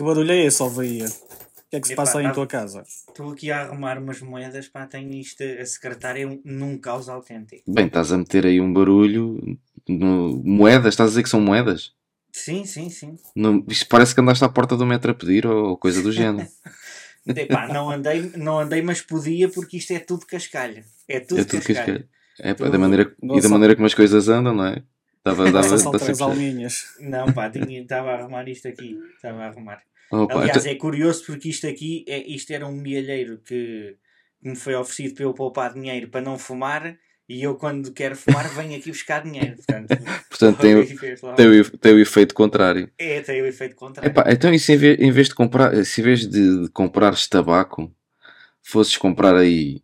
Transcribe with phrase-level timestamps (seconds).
[0.00, 1.04] Que barulho é esse, Alvaia?
[1.04, 2.82] O que é que se passa aí em tá- tua casa?
[3.06, 7.70] Estou aqui a arrumar umas moedas, pá, tenho isto, a secretária num caos autêntico.
[7.70, 9.38] Bem, estás a meter aí um barulho.
[9.86, 11.92] no- Moedas, estás a dizer que são moedas?
[12.32, 13.14] Sim, sim, sim.
[13.36, 16.48] Não, isto parece que andaste à porta do metro a pedir ou coisa do género.
[17.28, 20.82] Epá, não andei, não andei, mas podia porque isto é tudo cascalho.
[21.06, 22.08] É tudo, é tudo que cascalho.
[22.38, 24.82] é, pá, Tudo- da maneira, E da maneira como as coisas andam, não é?
[25.22, 26.84] Dava, dava, Só só dava três sempre- alminhas.
[26.98, 28.98] Não, pá, estava a arrumar isto aqui.
[29.16, 29.82] Estava a arrumar.
[30.10, 33.96] Pá, Aliás, então- é curioso porque isto aqui, é, isto era um mielheiro que
[34.42, 36.96] me foi oferecido para eu poupar dinheiro para não fumar
[37.28, 39.54] e eu quando quero fumar venho aqui buscar dinheiro.
[39.56, 39.88] Portanto,
[40.28, 42.90] portanto, tem, o- tem, o, tem o efeito contrário.
[42.98, 44.10] É, tem o efeito contrário.
[44.10, 46.68] Epá, então, e se em vez, em vez de comprar, se em vez de, de
[46.70, 47.94] comprares tabaco,
[48.62, 49.82] fosses comprar aí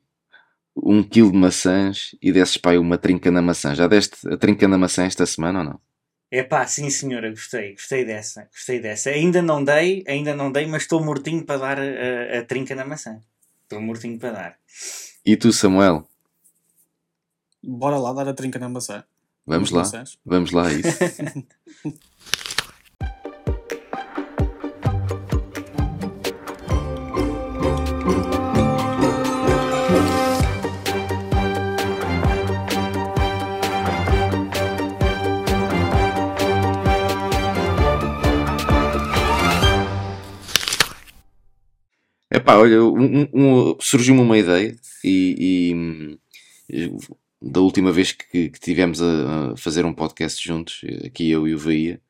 [0.76, 4.36] um quilo de maçãs e desses para aí uma trinca na maçã, já deste a
[4.36, 5.80] trinca na maçã esta semana ou não?
[6.38, 9.08] É pá, sim senhora, gostei, gostei dessa, gostei dessa.
[9.08, 12.84] Ainda não dei, ainda não dei, mas estou mortinho para dar a, a trinca na
[12.84, 13.18] maçã.
[13.62, 14.58] Estou mortinho para dar.
[15.24, 16.06] E tu, Samuel?
[17.62, 19.02] Bora lá dar a trinca na maçã.
[19.46, 20.18] Vamos Nas lá, maçãs.
[20.26, 20.88] vamos lá a isso.
[42.46, 43.28] Epá, olha, um- um-
[43.72, 45.74] um- surgiu-me uma ideia e,
[46.70, 46.96] e,
[47.42, 51.56] da última vez que, que tivemos a, a fazer um podcast juntos, aqui eu e
[51.56, 52.00] o Bahia,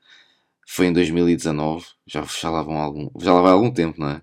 [0.68, 4.20] foi em 2019, já, já, lá, vão algum, já lá vai algum tempo, não é?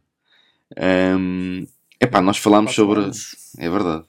[1.17, 1.65] Hum,
[1.99, 3.09] epá, nós falámos sobre.
[3.57, 4.03] É verdade.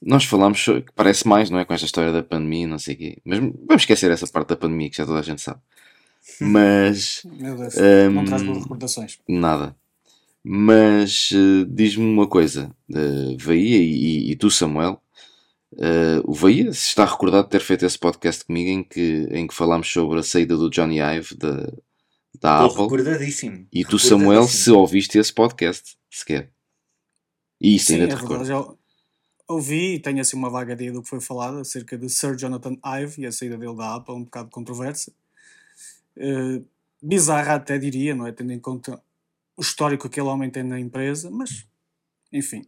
[0.00, 0.82] Nós falámos sobre.
[0.82, 1.64] que Parece mais, não é?
[1.64, 3.18] Com esta história da pandemia, não sei o quê.
[3.24, 5.58] Mas vamos esquecer essa parte da pandemia que já toda a gente sabe.
[6.40, 7.22] Mas.
[7.24, 9.18] Meu Deus, Hum, não traz boas recordações.
[9.28, 9.76] Nada.
[10.42, 15.02] Mas eh, diz-me uma coisa, uh, Vaia e, e- e tu, Samuel.
[15.78, 19.46] eh, o Vaia se está recordado de ter feito esse podcast comigo em que, em
[19.46, 21.70] que falámos sobre a saída do Johnny Ive da,
[22.40, 22.82] da Apple.
[22.84, 23.66] recordadíssimo.
[23.72, 26.50] E tu, Samuel, se ouviste esse podcast, sequer.
[27.60, 28.48] E isso Sim, ainda é te verdade.
[28.50, 28.78] recordo.
[29.46, 32.76] Ouvi e tenho assim uma vaga ideia do que foi falado acerca de Sir Jonathan
[32.84, 35.12] Ive e a saída dele da Apple, um bocado controversa.
[36.16, 36.62] Eh,
[37.02, 38.32] bizarra até diria, não é?
[38.32, 39.02] Tendo em conta
[39.60, 41.66] o histórico que aquele homem tem na empresa, mas
[42.32, 42.62] enfim,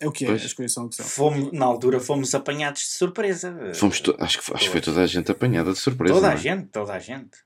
[0.00, 0.44] é o que é, Pois.
[0.44, 1.06] as coisas são o que são.
[1.06, 3.56] Fomos, na altura fomos apanhados de surpresa.
[3.74, 6.14] Fomos to- acho, que, acho que foi toda a gente apanhada de surpresa.
[6.14, 6.40] Toda não a é?
[6.42, 7.38] gente, toda a gente.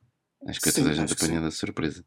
[0.46, 2.04] Acho que foi Sim, toda a gente apanhada de surpresa.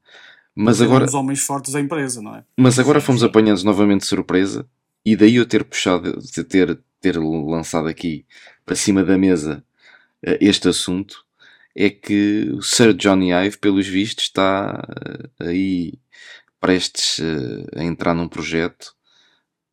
[0.56, 2.44] Mas agora, Os homens fortes da empresa, não é?
[2.58, 4.68] Mas agora Sim, fomos apanhados novamente de surpresa
[5.06, 8.26] e daí eu ter puxado, de ter, ter lançado aqui
[8.66, 9.64] para cima da mesa
[10.24, 11.24] eh, este assunto
[11.76, 14.82] é que o Sir Johnny Ive, pelos vistos, está
[15.40, 15.94] eh, aí
[16.64, 18.96] prestes eh, a entrar num projeto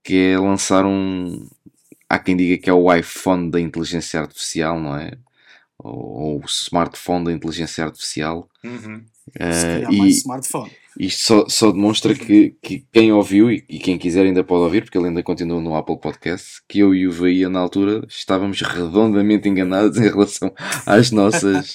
[0.05, 1.49] que é lançar um.
[2.09, 5.13] Há quem diga que é o iPhone da inteligência artificial, não é?
[5.79, 8.49] Ou, ou o smartphone da inteligência artificial.
[8.65, 9.05] Uhum.
[9.53, 10.73] Se Eh, calhar e, mais smartphone.
[10.99, 14.83] Isto só, só demonstra que, que quem ouviu e, e quem quiser ainda pode ouvir,
[14.85, 18.61] porque ele ainda continua no Apple Podcast, que eu e o Veia na altura estávamos
[18.61, 20.53] redondamente enganados em relação
[20.87, 21.73] às nossas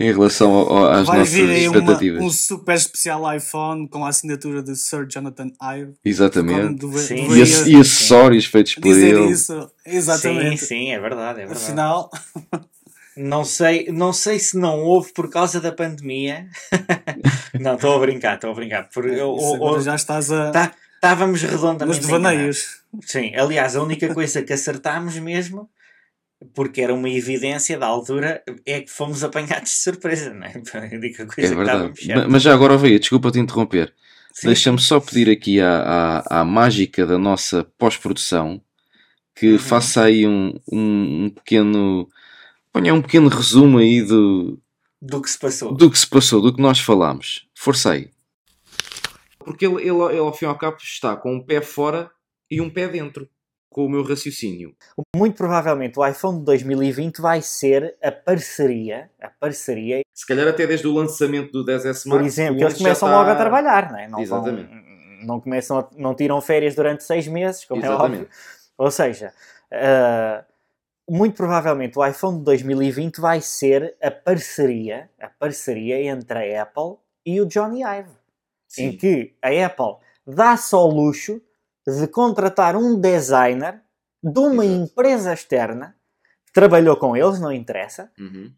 [0.00, 2.22] em relação ao- ao- às Vai nossas vir aí uma, expectativas.
[2.22, 5.92] um super especial iPhone com a assinatura de Sir Jonathan Ive.
[6.04, 6.86] Exatamente.
[6.98, 7.28] Sim.
[7.28, 9.30] veio E, e acessórios feitos por dizer ele.
[9.30, 10.58] isso, exatamente.
[10.60, 11.64] Sim, sim, é verdade, é verdade.
[11.64, 12.10] Afinal,
[13.16, 16.48] Não sei, não sei se não houve por causa da pandemia.
[17.60, 18.88] não, estou a brincar, estou a brincar.
[18.88, 20.50] Por, ou- agora ou- já estás a.
[20.50, 22.06] tá- Estávamos nos redondamente enganados.
[22.22, 22.82] devaneios.
[23.02, 25.68] Sim, aliás, a única coisa que acertámos mesmo,
[26.54, 30.52] porque era uma evidência da altura, é que fomos apanhados de surpresa, não é?
[30.52, 31.82] A única É coisa que estávamos verdade.
[31.88, 32.32] Ma- certos.
[32.32, 33.92] Mas já agora, Veia, desculpa te interromper.
[34.44, 38.62] Deixa-me só pedir aqui à, à, à mágica da nossa pós-produção
[39.34, 39.58] que Uhum.
[39.58, 42.08] faça aí um, um, um pequeno.
[42.72, 44.58] Ponha um pequeno resumo aí do,
[45.00, 45.74] Do que se passou.
[45.74, 47.46] do que se passou, do que nós falámos.
[47.54, 48.10] Força aí.
[49.38, 52.10] Porque ele, ele, ele, ao fim e ao cabo, está com um pé fora
[52.50, 53.28] e um pé dentro,
[53.68, 54.74] com o meu raciocínio.
[55.16, 60.66] Muito provavelmente o iPhone de 2020 vai ser a parceria, a parceria, Se calhar até
[60.66, 64.04] desde o lançamento do 10S por exemplo, que eles começam logo a trabalhar, não é?
[64.06, 64.70] Não, vão- Exatamente.
[65.26, 68.22] não começam, a- não tiram férias durante seis meses, como é Exatamente.
[68.22, 68.28] óbvio.
[68.78, 69.32] Ou seja,
[69.72, 70.44] ah,
[71.08, 76.96] muito provavelmente o iPhone de 2020 vai ser a parceria, a parceria entre a Apple
[77.26, 78.10] e o Johnny Ive,
[78.78, 79.96] em que a Apple
[80.26, 81.40] dá-se ao luxo
[81.86, 83.80] de contratar um designer
[84.22, 84.82] de uma Exato.
[84.82, 85.96] empresa externa
[86.46, 88.10] que trabalhou com eles, não interessa.
[88.18, 88.52] Uhum,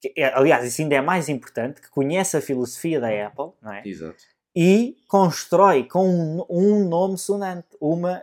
[0.00, 3.72] que é- aliás, isso ainda é mais importante, que conhece a filosofia da Apple, não
[3.72, 3.82] é?
[3.86, 4.22] Exato.
[4.54, 8.22] e constrói com um, um nome sonante uma,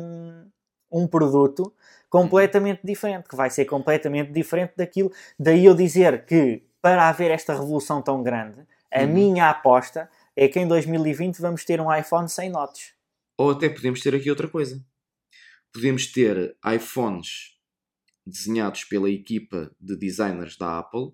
[0.00, 0.46] um,
[1.02, 1.72] um produto
[2.16, 5.10] completamente diferente, que vai ser completamente diferente daquilo.
[5.38, 9.06] Daí eu dizer que para haver esta revolução tão grande, a Uhum.
[9.14, 12.92] minha aposta é que em 2020 vamos ter um iPhone sem notes.
[13.38, 14.78] Ou até podemos ter aqui outra coisa.
[15.72, 17.56] Podemos ter iPhones
[18.26, 21.12] desenhados pela equipa de designers da Apple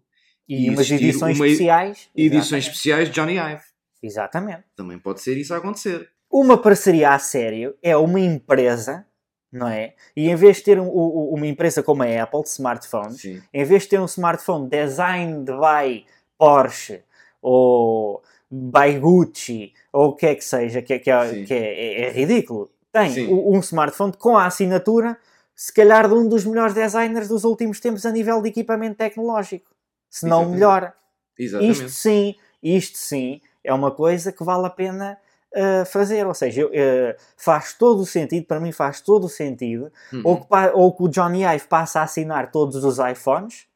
[0.48, 2.10] E, E umas edições uma- especiais.
[2.16, 2.66] edições Exatamente.
[2.70, 3.62] especiais de Johnny Ive.
[4.02, 4.64] Exatamente.
[4.74, 6.10] Também pode ser isso a acontecer.
[6.28, 9.06] Uma parceria a sério é uma empresa,
[9.52, 9.94] não é?
[10.16, 13.42] E em vez de ter um- um- uma empresa como a Apple de smartphones, Sim.
[13.52, 16.04] em vez de ter um smartphone designed by
[16.36, 17.02] Porsche
[17.42, 21.74] ou by Gucci ou o que é que seja, que, é- que é, que é-
[21.74, 23.28] é- é ridículo, tem Sim.
[23.32, 25.16] um smartphone com a assinatura,
[25.54, 29.70] se calhar, de um dos melhores designers dos últimos tempos a nível de equipamento tecnológico.
[30.08, 30.92] Se não melhor.
[31.38, 35.18] Isto sim, isto sim, é uma coisa que vale a pena
[35.54, 36.26] uh, fazer.
[36.26, 40.22] Ou seja, eu, uh, faz todo o sentido, para mim faz todo o sentido, Uhum.
[40.24, 43.66] ou, que, ou que o Johnny Ive passa a assinar todos os iPhones.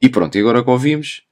[0.00, 1.22] E pronto, e agora que ouvimos,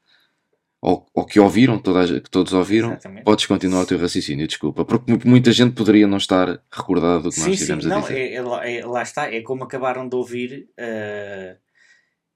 [0.82, 3.24] ou, ou que ouviram, toda a gente- que todos ouviram, Exatamente.
[3.24, 4.84] podes continuar o teu raciocínio, desculpa.
[4.84, 7.94] Porque mu- muita gente poderia não estar recordada do que nós Sim, estivemos sim, a
[7.94, 8.16] não, dizer.
[8.18, 11.56] é, é lá- é- lá está, é como acabaram de ouvir, uh,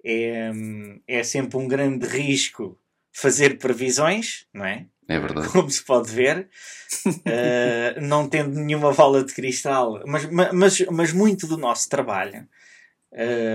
[0.04, 2.78] é, hum, é sempre um grande risco
[3.12, 4.86] fazer previsões, não é?
[5.10, 5.48] É verdade.
[5.52, 6.48] como se pode ver,
[7.06, 12.46] uh, não tendo nenhuma bola de cristal, mas, ma- mas, mas muito do nosso trabalho,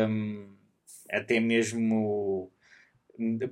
[0.10, 0.48] um,
[1.10, 2.52] até mesmo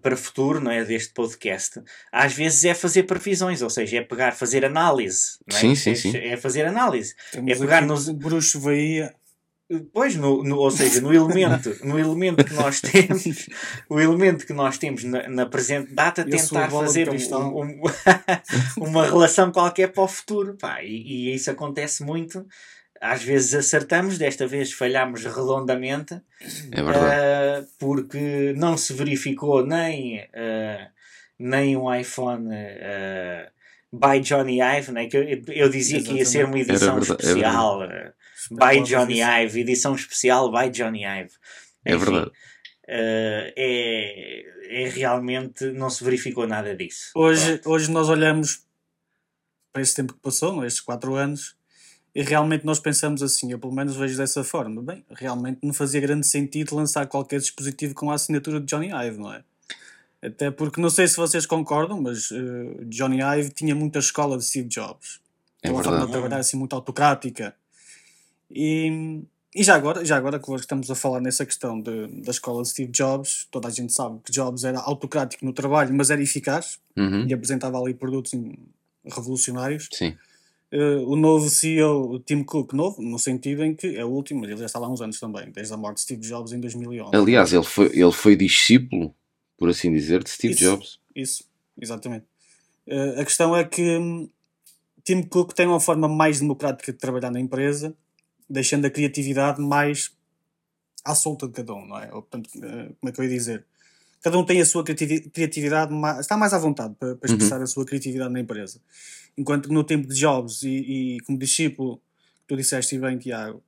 [0.01, 4.33] para futuro, não é, deste podcast, às vezes é fazer previsões, ou seja, é pegar,
[4.33, 5.59] fazer análise, não é?
[5.61, 6.17] Sim, sim, É- sim.
[6.17, 7.15] É fazer análise.
[7.31, 9.15] Temos É pegar nos- bruxo Bahia.
[9.93, 13.23] Pois, no, no- ou seja, no elemento, no elemento que nós temos,
[13.89, 16.23] o elemento que nós temos na, na presente data,
[16.53, 17.13] tentar fazer um-
[17.61, 17.81] um-
[18.77, 20.55] uma relação qualquer para o futuro.
[20.59, 22.45] Pá, e, e isso acontece muito.
[23.01, 26.13] Às vezes acertamos, desta vez falhamos redondamente,
[26.71, 26.81] É
[27.61, 30.87] ah, porque não se verificou nem, ah,
[31.37, 33.49] nem um iPhone ah,
[33.91, 35.07] by Johnny Ive, né?
[35.07, 37.79] que eu, eu dizia que ia ser uma edição especial.
[38.51, 41.31] By Johnny Ive, edição especial by Johnny Ive.
[41.85, 42.31] É Enfim, verdade.
[42.87, 47.11] eh, é, é realmente não se verificou nada disso.
[47.15, 48.63] Hoje, hoje nós olhamos
[49.71, 50.67] para esse tempo que passou, não é?
[50.67, 51.55] estes 4 anos,
[52.15, 54.81] e realmente nós pensamos assim, eu pelo menos vejo dessa forma.
[54.83, 59.17] Bem, realmente não fazia grande sentido lançar qualquer dispositivo com a assinatura de Johnny Ive,
[59.17, 59.43] não é?
[60.21, 64.45] Até porque, não sei se vocês concordam, mas eh, Johnny Ive tinha muita escola de
[64.45, 65.19] Steve Jobs.
[65.61, 66.11] É uma forma de verdade.
[66.11, 67.55] trabalhar assim muito autocrática.
[68.53, 69.21] E,
[69.55, 72.69] e já, agora, já agora que estamos a falar nessa questão de, da escola de
[72.69, 76.79] Steve Jobs, toda a gente sabe que Jobs era autocrático no trabalho, mas era eficaz
[76.95, 77.25] Uhum.
[77.27, 78.31] e apresentava ali produtos
[79.03, 79.89] revolucionários.
[79.91, 80.15] Sim.
[80.71, 84.41] Eh, o novo CEO, o Tim Cook, novo, no sentido em que é o último,
[84.41, 86.51] mas ele já está lá há uns anos também, desde a morte de Steve Jobs
[86.51, 87.15] em 2011.
[87.15, 89.13] Aliás, ele foi, ele foi discípulo,
[89.57, 90.63] por assim dizer, de Steve Isso.
[90.63, 90.99] Jobs.
[91.15, 91.43] Isso,
[91.79, 92.25] exatamente.
[92.87, 94.27] Eh, a questão é que hum,
[95.03, 97.95] Tim Cook tem uma forma mais democrática de trabalhar na empresa,
[98.53, 100.11] deixando a criatividade mais
[101.03, 102.05] à solta de cada um, não é?
[102.13, 103.65] Ou, portanto, eh, como é que eu ia dizer?
[104.21, 107.65] Cada um tem a sua criativi- criatividade, está mais à vontade para, para expressar a
[107.67, 108.79] sua criatividade na empresa.
[109.37, 110.69] Enquanto que no tempo de Jobs e,
[111.15, 111.99] e como discípulo,
[112.47, 113.61] tu disseste bem, Tiago,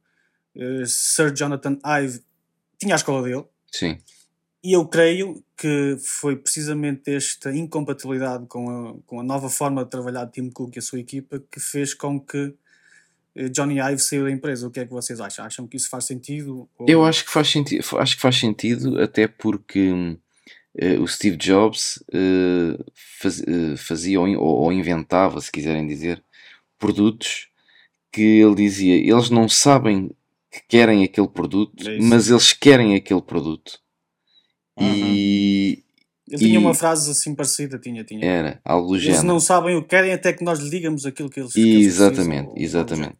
[0.55, 2.21] eh, Sir Jonathan Ive
[2.79, 3.97] tinha a escola dele, Sim.
[4.63, 9.89] e eu creio que foi precisamente esta incompatibilidade com a, com a nova forma de
[9.89, 12.53] trabalhar de Tim Cook e a sua equipa que fez com que
[13.51, 14.67] Johnny Ive saiu da empresa.
[14.67, 15.45] O que é que vocês acham?
[15.45, 16.69] Acham que isso faz sentido?
[16.77, 19.91] Ou- Eu acho que faz sentido, acho que faz sentido até porque
[20.77, 22.77] eh, o Steve Jobs eh,
[23.21, 26.23] faz- eh, fazia ou, ou- inventava, se quiserem dizer,
[26.79, 27.49] produtos
[28.11, 30.09] que ele dizia, eles não sabem
[30.51, 33.79] que querem aquele produto, É mas eles querem aquele produto.
[34.79, 35.83] E
[36.29, 38.25] Ele tinha e- uma frase assim parecida, tinha, tinha.
[38.25, 39.25] era algo do Eles género.
[39.27, 41.85] não sabem o que querem até que nós lhe digamos aquilo que eles, que eles
[41.85, 43.17] Exatamente, precisam, exatamente.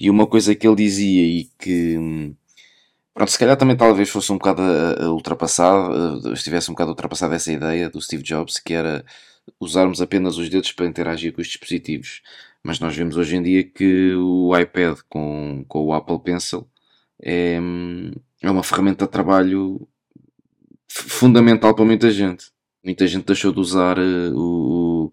[0.00, 2.34] E uma coisa que ele dizia e que, hum,
[3.14, 6.90] pronto, se calhar também talvez fosse um bocado a- a ultrapassado, eh, estivesse um bocado
[6.90, 9.04] ultrapassada essa ideia do Steve Jobs, que era
[9.60, 12.22] usarmos apenas os dedos para interagir com os dispositivos.
[12.62, 16.66] Mas nós vemos hoje em dia que o iPad com, com o Apple Pencil
[17.22, 18.10] é, hum,
[18.42, 19.86] é uma ferramenta de trabalho
[21.02, 22.46] fundamental para muita gente.
[22.84, 25.10] Muita gente deixou de usar eh, o,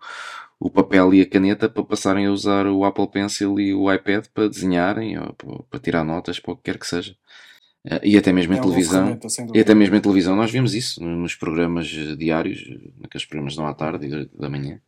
[0.59, 4.25] o papel e a caneta para passarem a usar o Apple Pencil e o iPad
[4.33, 7.15] para desenharem ou para- para tirar notas, para o que quer que seja.
[7.85, 9.19] Eh, E até mesmo É em boa televisão.
[9.53, 12.63] E até mesmo em televisão nós vemos isso no- nos programas eh, diários,
[12.99, 14.79] naqueles programas não à tarde e da- manhã.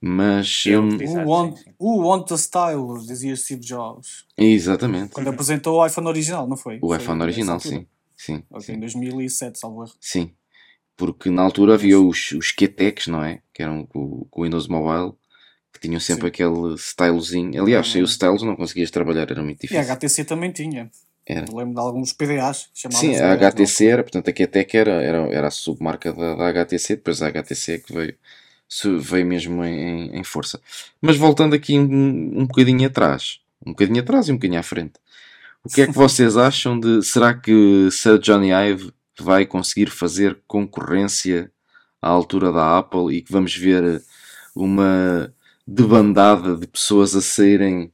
[0.00, 0.62] Mas.
[0.66, 1.12] Eu hum, utilizo.
[1.14, 4.24] Who Exato, want, the style, dizia Steve Jobs.
[4.36, 5.12] exatamente.
[5.12, 6.78] Quando apresentou o iPhone original, não foi?
[6.82, 7.86] O Foi iPhone original, sim.
[8.18, 8.72] Sim, Ok, sim.
[8.74, 9.94] em 2007, salvo erro.
[10.00, 10.32] Sim.
[10.96, 13.40] Porque na altura havia os, os QTECs, não é?
[13.54, 15.14] Que eram com, com o Windows Mobile,
[15.72, 16.26] que tinham sempre Sim.
[16.28, 17.62] aquele stylozinho.
[17.62, 18.04] Aliás, sem Uhum.
[18.04, 19.92] os stylos não conseguias trabalhar, era muito E a difícil.
[19.94, 20.90] HTC também tinha.
[21.24, 21.46] Era.
[21.48, 25.18] Eu lembro de alguns PDAs chamavam Sim, a HTC era, portanto a QTEC era, era,
[25.28, 28.14] era a submarca da, da HTC, depois a HTC é que veio,
[29.00, 30.60] veio mesmo em, em força.
[31.02, 34.94] Mas voltando aqui um, um bocadinho atrás, um bocadinho atrás e um bocadinho à frente,
[35.70, 37.02] o que é que vocês acham de.
[37.02, 41.50] Será que Sir Johnny Ive vai conseguir fazer concorrência
[42.00, 44.02] à altura da Apple e que vamos ver
[44.54, 45.32] uma
[45.66, 47.92] debandada de pessoas a saírem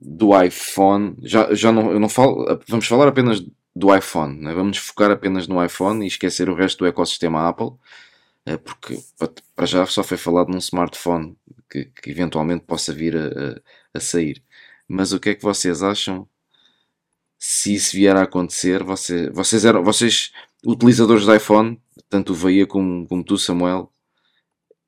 [0.00, 1.16] do iPhone?
[1.22, 3.42] Já, já não, eu não falo, vamos falar apenas
[3.76, 4.52] do iPhone, né?
[4.54, 7.70] vamos focar apenas no iPhone e esquecer o resto do ecossistema Apple,
[8.46, 11.36] eh, porque pa- para já só foi falado num smartphone
[11.70, 13.60] que, que eventualmente possa vir a, a-
[13.94, 14.42] a sair.
[14.88, 16.28] Mas o que é que vocês acham
[17.46, 18.82] se isso vier a acontecer?
[18.82, 20.32] Você, vocês, eram, vocês,
[20.66, 23.90] utilizadores de iPhone, tanto o Veia como, como tu, Samuel,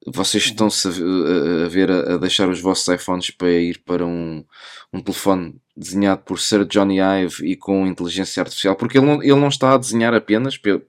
[0.07, 4.43] vocês estão-se a, ver a, a deixar os vossos iPhones para ir para um,
[4.91, 9.35] um telefone desenhado por Sir Johnny Ive e com inteligência artificial, porque ele não, ele
[9.35, 10.81] não está a desenhar apenas, pe-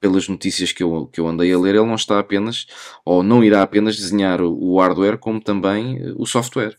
[0.00, 2.66] pelas notícias que eu, que eu andei a ler, ele não está apenas,
[3.04, 6.76] ou não irá apenas desenhar o, o hardware, como também eh, o software,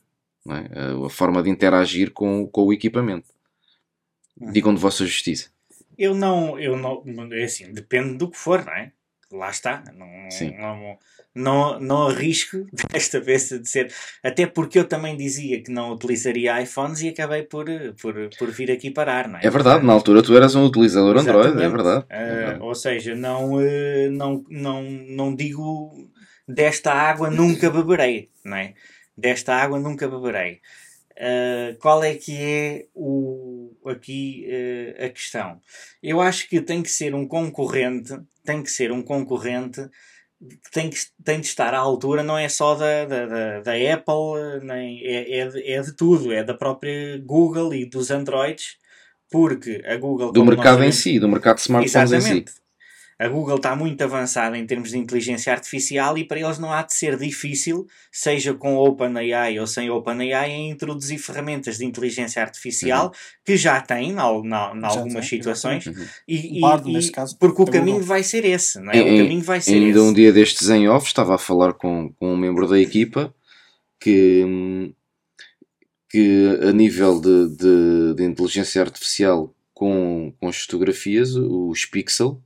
[0.50, 0.79] é?
[0.79, 3.37] a, a forma de interagir com, com o equipamento.
[4.39, 4.51] Uhum.
[4.51, 5.50] Digam de vossa justiça.
[5.98, 7.03] Eu não, eu não,
[7.34, 8.91] é assim, depende do que for, não é?
[9.32, 9.84] Lá está.
[9.96, 10.56] Não, Sim.
[10.58, 10.98] não,
[11.36, 13.91] não, não arrisco desta vez a dizer.
[14.24, 17.65] Até porque eu também dizia que não utilizaria iPhones e acabei por,
[18.00, 19.41] por, por vir aqui parar, não é?
[19.46, 22.06] É verdade, na altura tu eras um utilizador Android, é verdade.
[22.10, 22.62] É Eh, verdade.
[22.62, 25.91] ou seja, não, eh, não, não, não digo
[26.48, 28.75] desta água nunca beberei, não é?
[29.17, 30.62] Desta água nunca beberei.
[31.17, 33.57] Eh, qual é que é o,
[33.89, 35.60] aqui eh, a questão?
[36.01, 39.82] Eu acho que tem que ser um concorrente, tem que ser um concorrente
[40.39, 43.72] que tem, que, tem de estar à altura, não é só da, da, da, da
[43.72, 48.77] Apple, nem, é, é, de, é de tudo, é da própria Google e dos Androids,
[49.32, 50.32] porque a Google...
[50.32, 52.46] Do mercado em si, do mercado de smartphones em si.
[53.20, 56.84] A Google está muito avançada em termos de inteligência artificial e para eles não há
[56.84, 63.12] de ser difícil, seja com OpenAI ou sem OpenAI, em introduzir ferramentas de inteligência artificial
[63.44, 65.88] que já têm em algumas tem, situações.
[65.88, 66.06] Uhum.
[66.28, 68.98] E, Bard, e- neste e- caso, porque o da caminho vai ser esse, não é?
[68.98, 70.00] Em- o caminho vai ser Ainda esse.
[70.00, 73.34] um dia destes em off estava a falar com, com um membro da equipa
[74.00, 74.94] que,
[76.08, 82.40] que a nível de, de, de inteligência artificial com, com as fotografias, os Pixel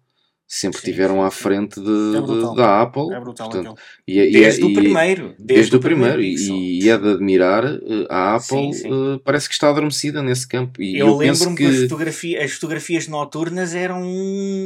[0.53, 1.37] sempre Sim, tiveram sim, à sim.
[1.43, 3.13] frente de, É de- da Apple.
[3.13, 5.23] É brutal portanto, e, é- e é- Desde o e- primeiro.
[5.27, 6.55] Desde, Desde o primeiro, Pixel.
[6.57, 7.79] e, e é de admirar, eh,
[8.09, 8.87] a Apple Sim, sim.
[8.89, 10.81] eh, parece que está adormecida nesse campo.
[10.81, 11.81] E Eu, eu, lembro-me que, as, que.
[11.83, 14.03] fotografia- as fotografias noturnas eram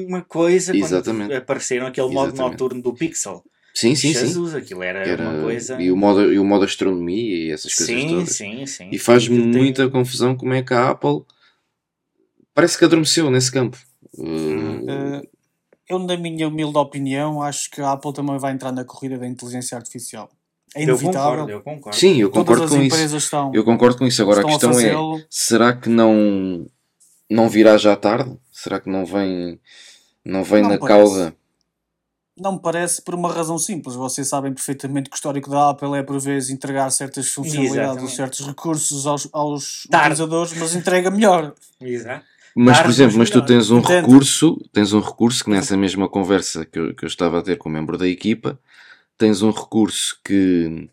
[0.08, 1.28] uma coisa Exatamente.
[1.30, 2.52] quando apareceram aquele modo Exatamente.
[2.54, 3.44] noturno do Pixel.
[3.72, 4.20] Sim, sim, sim.
[4.22, 5.80] Jesus, aquilo era, Era- uma coisa.
[5.80, 8.30] e, o modo, e o modo astronomia e essas coisas sim, todas.
[8.30, 8.90] sim, sim.
[8.92, 11.22] E faz Aquilo tem- muita confusão como é que a Apple
[12.56, 13.78] parece que adormeceu nesse campo.
[14.18, 15.22] Uh,
[15.88, 19.28] eu, na minha humilde opinião, acho que a Apple também vai entrar na corrida da
[19.28, 20.30] inteligência artificial.
[20.74, 21.30] É eu inevitável.
[21.32, 21.98] concordo, eu concordo.
[22.00, 22.86] sim, eu Todas concordo as com isso.
[22.96, 24.22] empresas estão, Eu concordo com isso.
[24.22, 26.68] Agora a estão a questão é: será que não,
[27.30, 28.36] não virá já tarde?
[28.52, 29.60] Será que não vem,
[30.26, 31.10] não vem Não na parece.
[31.16, 31.36] cauda?
[32.38, 33.96] Não me parece por uma razão simples.
[33.96, 37.84] Vocês sabem perfeitamente que o histórico da Apple é por vezes entregar certas funcionalidades ou
[38.10, 38.16] Exatamente.
[38.16, 41.54] certos recursos aos, aos utilizadores, mas entrega melhor.
[41.80, 42.26] Exato.
[42.56, 44.06] Mas, por exemplo, mas tu tens um Entendo.
[44.06, 47.58] recurso, tens um recurso que nessa mesma conversa que eu, que eu estava a ter
[47.58, 48.58] com o membro da equipa,
[49.18, 50.88] tens um recurso que,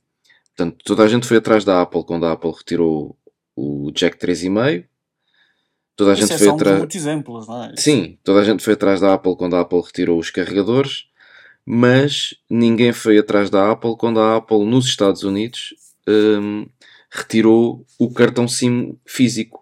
[0.48, 3.16] portanto, toda a gente foi atrás da Apple quando a Apple retirou
[3.54, 4.84] o jack 3,5.
[5.94, 6.78] Toda a Isso gente é foi atrás.
[7.78, 7.80] é?
[7.80, 11.04] Sim, toda a gente foi atrás da Apple quando a Apple retirou os carregadores,
[11.64, 15.74] mas ninguém foi atrás da Apple quando a Apple nos Estados Unidos
[16.08, 16.66] hum,
[17.08, 19.61] retirou o cartão SIM físico.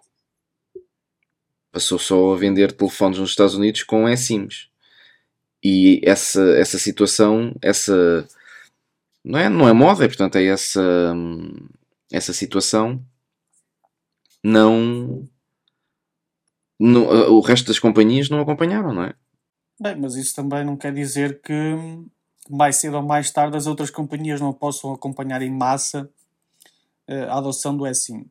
[1.71, 4.69] Passou só a vender telefones nos Estados Unidos com eSIMs.
[5.63, 8.27] E essa, essa situação, essa
[9.23, 10.81] não é, não é moda, é, portanto, é essa,
[12.11, 13.03] essa situação
[14.43, 15.27] não,
[16.79, 19.13] não- o resto das companhias não acompanharam, não é?
[19.79, 21.53] Bem, mas isso também não quer dizer que
[22.49, 26.09] mais cedo ou mais tarde as outras companhias não possam acompanhar em massa
[27.07, 28.29] eh, a adoção do eSIM.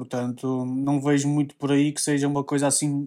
[0.00, 3.06] Portanto, não vejo muito por aí que seja uma coisa assim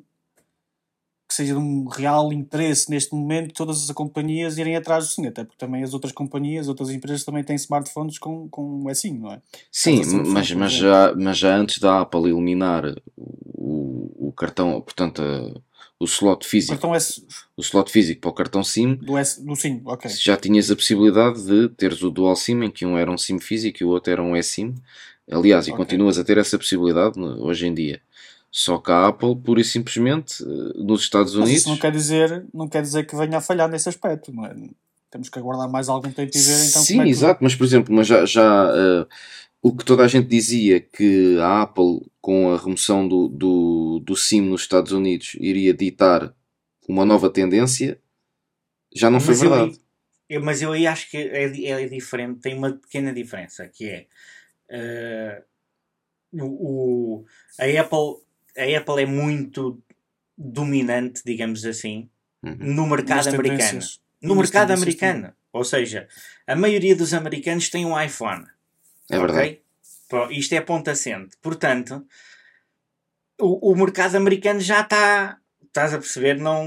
[1.28, 5.26] que seja de um real interesse neste momento todas as companhias irem atrás do sim,
[5.26, 9.18] até porque também as outras companhias, outras empresas também têm smartphones com, com o SIM,
[9.18, 9.42] não é?
[9.72, 10.70] Sim, mas, mas, exemplo.
[10.70, 12.84] já, mas já antes da Apple eliminar
[13.18, 15.24] o, o cartão, portanto,
[16.00, 17.26] o slot O físico, cartão S
[17.58, 20.12] o slot físico para o cartão SIM, do, S, do SIM, ok.
[20.12, 23.40] já tinhas a possibilidade de teres o dual SIM, em que um era um SIM
[23.40, 24.76] físico e o outro era um eSIM.
[25.32, 25.77] Aliás, e Ok.
[25.77, 28.01] continuas a ter essa possibilidade no- hoje em dia.
[28.51, 31.92] Só que a Apple, pura e simplesmente, eh, nos Estados Mas Unidos, isso não quer,
[31.92, 34.53] dizer, não quer dizer que venha a falhar nesse aspecto, não é?
[35.10, 37.94] Temos que aguardar mais algum tempo e ver então Sim, é exato, mas por exemplo,
[37.96, 39.08] mas já, já eh,
[39.62, 44.15] o que toda a gente dizia que a Apple, com a remoção do, do, do
[44.15, 46.34] SIM nos Estados Unidos, iria ditar
[46.88, 48.00] uma nova tendência,
[48.94, 49.80] já não foi Mas aí- verdade.
[50.30, 53.86] eu- mas eu aí acho que é, di- é diferente, tem uma pequena diferença, que
[53.89, 54.06] é
[54.74, 55.44] eh,
[56.34, 56.46] o,
[57.20, 57.25] o-
[57.60, 58.24] a, Apple,
[58.58, 59.80] a Apple é muito
[60.38, 62.10] dominante, digamos assim,
[62.44, 62.58] Uhum.
[62.60, 63.58] no mercado nas americano.
[63.60, 64.01] tendências.
[64.22, 65.34] No nas mercado americano.
[65.53, 66.08] Ou seja,
[66.48, 68.46] a maioria dos americanos tem um iPhone.
[69.10, 69.39] É verdade.
[69.39, 69.63] ok?
[70.10, 71.38] Pro- Isto é ponto assente.
[71.42, 72.06] Portanto,
[73.39, 75.39] o, o mercado americano já está,
[75.74, 76.63] estás a perceber, não,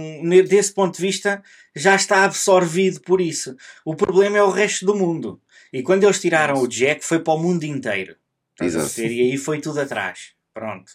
[0.48, 1.40] desse ponto de vista,
[1.75, 3.54] já está absorvido por isso.
[3.84, 5.40] O problema é o resto do mundo.
[5.72, 8.16] E quando eles tiraram o Jack, foi para o mundo inteiro.
[8.60, 9.00] A Exato.
[9.00, 10.30] E aí foi tudo atrás.
[10.52, 10.90] Pronto.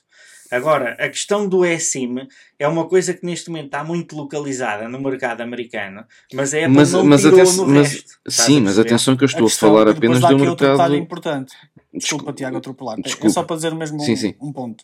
[0.50, 2.28] Agora, a questão do eSIM
[2.60, 6.04] é uma coisa que neste momento está muito localizada no mercado americano,
[6.34, 8.20] mas a Apple Mas- não mas tirou atenção- no mas- resto.
[8.28, 10.72] A Sim, mas atenção que eu estou a, questão- falar apenas do aqui outro mercado.
[10.72, 11.54] detalhe importante.
[11.54, 12.34] Desculpa, Desculpa.
[12.34, 12.98] Tiago, atropelar.
[13.06, 14.36] É só para dizer mesmo um, Sim, sim.
[14.42, 14.84] um ponto.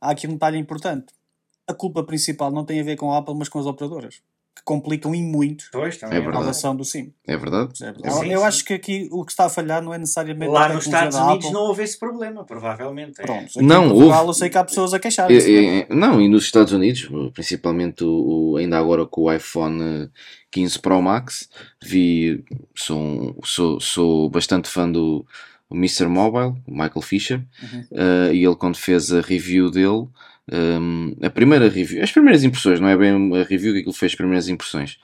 [0.00, 1.06] Há aqui um detalhe importante.
[1.70, 4.16] A culpa principal não tem a ver com a Apple, mas com as operadoras.
[4.54, 6.42] Que complicam em muito Pois, também É a verdade.
[6.42, 7.12] relação do SIM.
[7.26, 7.68] É verdade?
[7.68, 8.02] percebes?
[8.14, 8.44] Sim, eu sim.
[8.46, 11.24] acho que aqui o que está a falhar não é necessariamente Lá nos Estados da
[11.24, 11.54] Unidos Apple.
[11.58, 13.20] não houve esse problema, provavelmente.
[13.20, 13.24] É.
[13.24, 14.30] Pronto, aqui Não, em Portugal houve.
[14.30, 15.78] eu sei que há pessoas a É, não é?
[15.78, 20.08] é, é, não, e nos Estados Unidos, principalmente o, ainda agora com o iPhone eh,
[20.50, 21.48] 15 Pro Max,
[21.82, 25.24] vi, sou, sou, sou bastante fã do
[25.70, 26.06] o Mr.
[26.08, 27.84] Mobile, o Michael Fisher, Uhum.
[27.92, 30.08] eh, e ele quando fez a review dele,
[30.50, 33.10] ehm, a primeira review, as primeiras impressões, não é bem
[33.40, 34.98] a review que ele fez as primeiras impressões,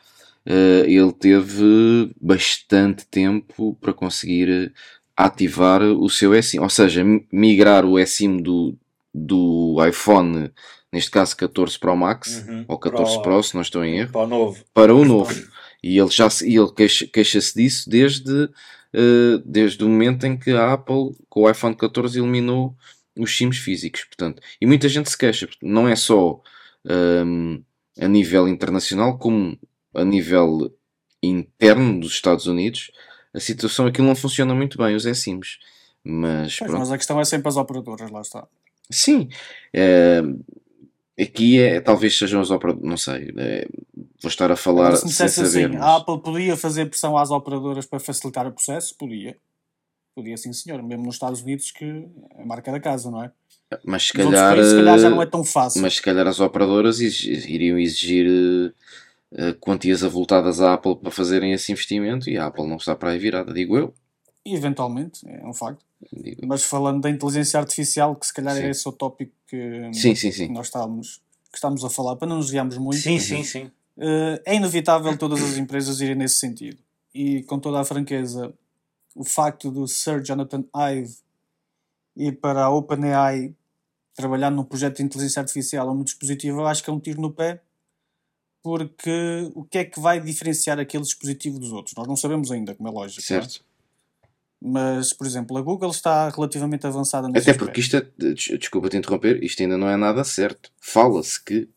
[0.45, 4.73] eh, ele teve bastante tempo para conseguir
[5.17, 8.77] ativar o seu eSIM, ou seja, mi- migrar o eSIM do,
[9.15, 10.51] do iPhone,
[10.93, 12.65] neste caso 14 Pro Max, Uhum.
[12.69, 14.65] ou 14 Pro- Pro, se não estou em erro, Para o novo.
[14.75, 15.35] para o novo.
[15.83, 18.51] E ele já e ele queixa- queixa-se disso desde,
[18.93, 22.75] eh, desde o momento em que a Apple, com o iPhone 14, eliminou
[23.17, 24.05] os SIMs físicos.
[24.05, 26.41] Portanto, e muita gente se queixa, não é só
[26.89, 27.63] ehm,
[28.01, 29.59] a nível internacional, como
[29.95, 30.73] a nível
[31.23, 32.91] interno dos Estados Unidos,
[33.35, 35.59] a situação aquilo não funciona muito bem, os eSIMs.
[36.05, 38.47] Mas Pois, mas a questão é sempre as operadoras, lá está.
[38.91, 39.29] Sim,
[39.73, 40.23] eh,
[41.19, 43.67] aqui é, talvez sejam os operadores, não sei, eh,
[44.23, 46.87] vou estar a falar Agora, se me sem saber, assim, mas- a Apple podia fazer
[46.87, 48.97] pressão às operadoras para facilitar o processo?
[48.97, 49.37] Podia.
[50.17, 50.83] Podia sim, senhor.
[50.83, 53.31] Mesmo nos Estados Unidos, que é a marca da casa, não é?
[53.85, 55.83] mas se calhar, países, se calhar já eh, não é tão fácil.
[55.83, 58.73] mas se calhar as operadoras iriam exigir eh,
[59.33, 63.11] eh, quantias avultadas à Apple para fazerem esse investimento e a Apple não está para
[63.11, 63.93] aí virada, digo eu.
[64.45, 65.85] E eventualmente, é um facto.
[66.13, 66.47] Digo.
[66.47, 68.63] Mas falando da inteligência artificial, que se calhar Sim.
[68.63, 72.29] é esse o tópico que, Sim, sim, que nós estamos, que estamos a falar, para
[72.29, 73.01] não nos guiarmos muito.
[73.01, 73.71] Sim, sim, sim.
[73.99, 76.79] Eh, é inevitável todas as empresas irem nesse sentido.
[77.15, 78.55] E com toda a franqueza,
[79.17, 81.17] o facto do Sir Jonathan Ive
[82.17, 83.55] ir para a OpenAI
[84.15, 87.21] trabalhar num projeto de inteligência artificial ou no dispositivo, eu acho que é um tiro
[87.21, 87.61] no pé,
[88.63, 91.95] porque o que é que vai diferenciar aquele dispositivo dos outros?
[91.97, 93.23] Nós não sabemos ainda, como é lógico.
[93.31, 93.41] não é?
[93.43, 93.65] Certo.
[94.61, 97.65] Mas, por exemplo, a Google está relativamente avançada nesse Até aspecto.
[97.67, 100.73] porque isto é, des- desculpa te interromper, isto ainda não é nada certo.
[100.81, 101.69] Fala-se que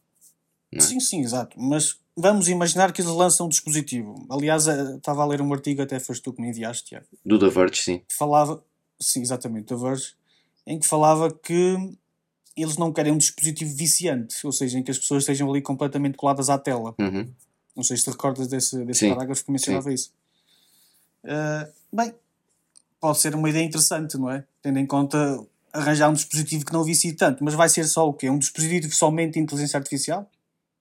[0.72, 0.80] é?
[0.80, 1.60] Sim, sim, exato.
[1.60, 4.26] Mas vamos imaginar que eles lançam um dispositivo.
[4.30, 7.40] Aliás, eh, estava a ler um artigo, até foste tu que me enviaste, Tiago, do
[7.40, 8.02] The Verge, sim.
[8.10, 8.64] falava,
[9.00, 10.14] sim, exatamente, da Verge,
[10.66, 11.78] em que falava que
[12.56, 16.18] eles não querem um dispositivo viciante, ou seja, em que as pessoas estejam ali completamente
[16.18, 16.94] coladas à tela.
[17.00, 17.32] Uhum.
[17.76, 20.12] Não sei se te recordas desse, desse Sim, parágrafo que mencionava isso.
[21.24, 22.14] Ah, bem,
[23.00, 24.44] pode ser uma ideia interessante, não é?
[24.62, 25.40] Tendo em conta
[25.72, 28.30] arranjar um dispositivo que não vicie tanto, mas vai ser só o quê?
[28.30, 30.30] Um dispositivo somente de inteligência artificial?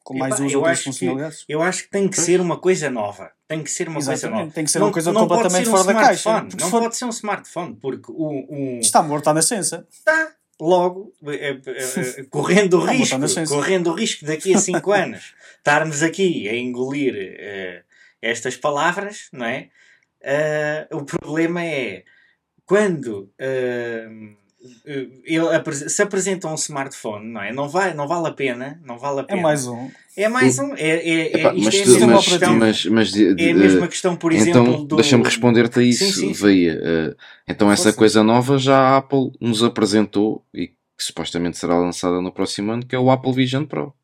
[0.04, 1.44] Com mais Epá, duas eu ou três que- funcionalidades?
[1.48, 3.30] Eu acho que tem que ser uma coisa nova.
[3.46, 4.52] Tem que ser uma coisa Exatamente, nova.
[4.54, 6.12] tem que ser Não- uma coisa completamente um fora da caixa.
[6.14, 6.48] smartphone.
[6.50, 9.42] Porque Não se for- pode ser um smartphone, porque o, o, Está morto, está na
[9.42, 9.86] ciência.
[9.90, 11.72] está logo eh, eh,
[12.20, 17.14] eh, correndo o risco, correndo o risco daqui a 5 anos estarmos aqui a engolir
[17.38, 17.82] eh,
[18.22, 19.68] estas palavras, não é?
[20.22, 22.02] Eh, o problema é
[22.66, 24.08] quando eh,
[25.24, 27.52] ele apre- se apresenta um smartphone, não é?
[27.52, 29.42] Não, vai, não vale a pena, não vale a É pena.
[29.42, 29.90] mais um.
[30.16, 30.74] É mais um.
[30.74, 32.56] É, é, é, Epá, isto mas, é a tu- mesma mas, questão.
[32.56, 34.96] mas, mas de- é a de- mesma questão, por exemplo, então, do.
[34.96, 36.44] deixa-me responder-te a isso, Sim, sim, sim.
[36.44, 36.80] Veia.
[36.82, 37.14] Eh,
[37.48, 37.98] então, essa Força.
[37.98, 42.84] coisa nova já a Apple nos apresentou e que supostamente será lançada no próximo ano,
[42.84, 43.94] que é o Apple Vision Pro,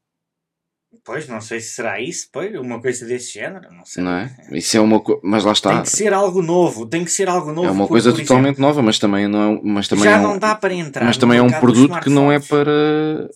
[1.05, 4.03] Pois, não sei se será isso, pois, uma coisa desse género, não sei.
[4.05, 4.35] não é?
[4.53, 5.21] Isso é uma co...
[5.23, 5.73] Mas lá está.
[5.75, 7.67] Tem que ser algo novo, tem que ser algo novo.
[7.67, 10.23] É uma coisa por totalmente nova, mas também não é, mas também já é um,
[10.23, 11.05] não dá para entrar.
[11.05, 12.71] mas também é um produto que não é para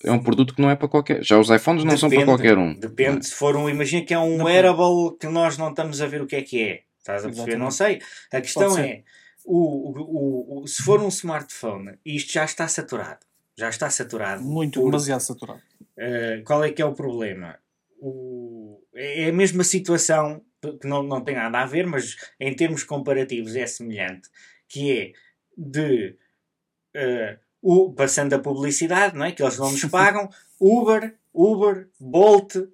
[0.04, 1.22] é um produto que não é para qualquer.
[1.24, 2.74] Já os iPhones não são para Depende, qualquer um.
[2.78, 4.44] Depende, se for um, imagina que é um Depende.
[4.44, 6.80] wearable que nós não estamos a ver o que é que é.
[6.98, 7.52] Estás a perceber?
[7.52, 7.58] Exatamente.
[7.64, 8.00] Não sei.
[8.32, 9.02] A questão é,
[9.44, 13.20] o, o, o, o- se for um smartphone, isto já está saturado.
[13.56, 14.42] Já está saturado.
[14.42, 15.60] Muito, Por- demasiado saturado.
[15.98, 17.58] Uh, qual é que é o problema?
[18.00, 20.42] O- é a mesma situação,
[20.80, 24.28] que não, não tem nada a ver, mas em termos comparativos é semelhante,
[24.68, 25.12] que é
[25.56, 26.16] de
[26.96, 29.32] uh, o, passando a publicidade, não é?
[29.32, 30.28] que eles não nos pagam,
[30.60, 32.70] Uber, Uber, Bolt, uh,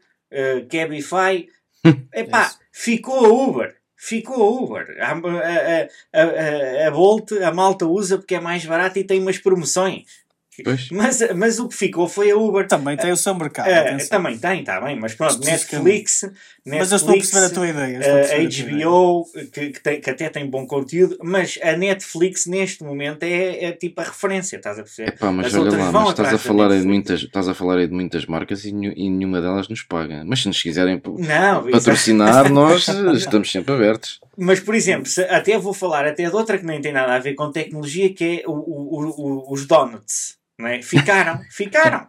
[0.70, 1.48] Cabify,
[2.12, 2.58] epá, Isso.
[2.72, 3.76] ficou a Uber.
[3.96, 4.96] Ficou a Uber.
[5.00, 9.18] A, a, a, a, a Bolt a malta usa porque é mais barato e tem
[9.18, 10.23] umas promoções.
[10.62, 10.88] Pois.
[10.92, 12.66] Mas, mas o que ficou foi a Uber.
[12.68, 13.68] Também tem o seu mercado.
[13.68, 14.08] Atenção.
[14.08, 15.84] também tem, está bem, mas pronto, Especificamente.
[15.84, 16.30] Netflix,
[16.64, 17.98] Mas eu estou a Netflix, perceber a tua ideia.
[17.98, 18.48] a eh, a.
[18.48, 23.64] HBO, que, que, tem- que até tem bom conteúdo, mas a Netflix neste momento é,
[23.64, 25.08] é tipo a referência, estás a perceber?
[25.10, 26.86] Epá, mas As olha lá, mas estás a, falar aí de Netflix.
[26.86, 30.22] muitas, estás a falar aí de muitas marcas e, e nenhuma delas nos paga.
[30.24, 34.20] Mas se nos quiserem Não, patrocinar, nós estamos sempre abertos.
[34.36, 37.18] Mas, por exemplo, se- até vou falar até de outra que nem tem nada a
[37.18, 39.04] ver com tecnologia, que é o- o-
[39.48, 40.36] o- os donuts.
[40.58, 40.80] Não é?
[40.82, 42.06] Ficaram, ficaram,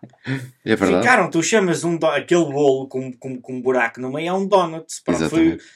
[0.63, 1.29] É ficaram.
[1.31, 4.45] Tu chamas um do- aquele bolo com, com, com um buraco no meio, é um
[4.47, 4.85] donut.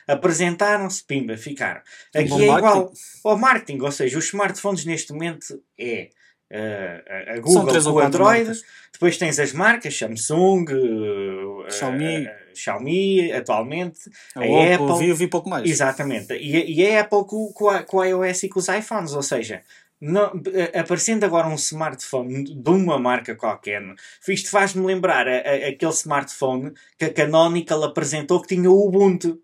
[0.07, 1.81] Apresentaram-se, pimba, ficaram.
[2.15, 2.57] Aqui Bom é marketing.
[2.67, 2.93] igual
[3.25, 6.09] ao marketing, ou seja, os smartphones neste momento é
[6.51, 7.03] eh,
[7.35, 8.63] a- Google com o Android, marcas.
[8.93, 12.25] depois tens as marcas Samsung, eh, Xiaomi.
[12.27, 13.99] eh, Xiaomi atualmente,
[14.35, 15.69] A a Apple- vi, vi pouco mais.
[15.69, 16.33] Exatamente.
[16.33, 19.21] E, e a Apple com, com, a, com a iOS e com os iPhones, ou
[19.21, 19.61] seja,
[20.01, 23.81] não- eh, aparecendo agora um smartphone de uma marca qualquer,
[24.27, 29.39] isto faz-me lembrar a- a- aquele smartphone que a Canonical apresentou que tinha o Ubuntu.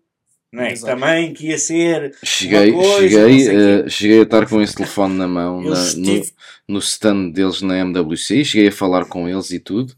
[0.52, 0.72] Não é?
[0.72, 0.98] Exato.
[0.98, 2.14] Também que ia ser.
[2.24, 6.32] Cheguei, Uma coisa, cheguei, eh, cheguei a estar com esse telefone na mão na- estive-
[6.68, 9.94] no, no stand deles na MWC, cheguei a falar com eles e tudo.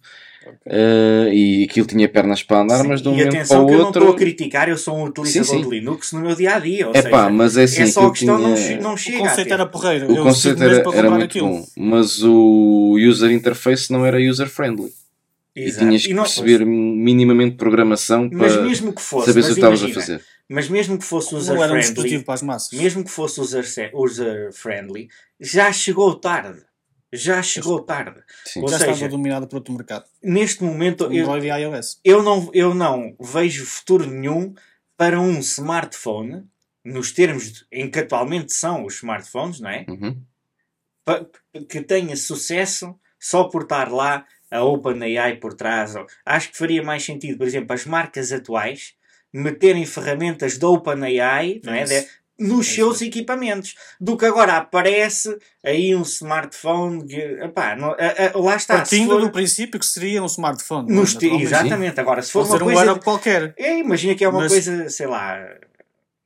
[0.66, 3.66] Eh, e aquilo tinha pernas para andar, mas de um e momento para atenção o
[3.66, 4.20] que eu não estou a outro.
[4.20, 5.62] criticar, eu sou um utilizador Sim, sim.
[5.62, 6.88] de Linux no meu dia a dia.
[6.88, 9.18] Ou É pá, mas é assim, é só a questão não, tinha- não O chega
[9.18, 9.52] conceito a ter.
[9.52, 10.12] era porreiro.
[10.12, 11.48] O Eu conceito era, para era comprar muito aquilo.
[11.48, 14.90] bom, mas o user interface não era user friendly.
[15.56, 15.84] Exato.
[15.84, 19.54] E tinhas que não- perceber minimamente programação Mas para mesmo que fosse, saber se o
[19.54, 20.20] que estavas a fazer.
[20.48, 22.78] Mas mesmo que fosse Não um user-friendly, massas.
[22.78, 25.08] mesmo que fosse user- user-friendly,
[25.40, 26.60] já chegou tarde.
[27.12, 28.20] Já chegou tarde.
[28.44, 28.60] Sim.
[28.62, 30.04] Ou Já seja, estava dominado por outro mercado.
[30.22, 31.24] Neste momento, eu,
[32.04, 34.54] e eu, não, eu não vejo futuro nenhum
[34.96, 36.44] para um smartphone,
[36.84, 39.86] nos termos de- em que atualmente são os smartphones, não é?
[39.88, 40.20] Uhum.
[41.04, 41.24] Pa-
[41.68, 45.94] que tenha sucesso só por estar lá a OpenAI por trás.
[46.24, 48.94] Acho que faria mais sentido, por exemplo, as marcas atuais
[49.32, 51.84] meterem ferramentas da OpenAI não é?
[51.84, 52.74] De- nos Isso.
[52.76, 57.94] seus equipamentos, do que agora aparece aí um smartphone que, epá, não- a-
[58.34, 58.76] a- lá está.
[58.76, 60.92] Partindo for do princípio que seria um smartphone.
[60.92, 61.14] nos é?
[61.14, 61.44] Naturalmente.
[61.44, 62.80] exatamente, agora se for Pode uma um coisa.
[62.80, 63.54] wearable qualquer.
[63.56, 65.36] É, imagina que é uma Mas- coisa, sei lá,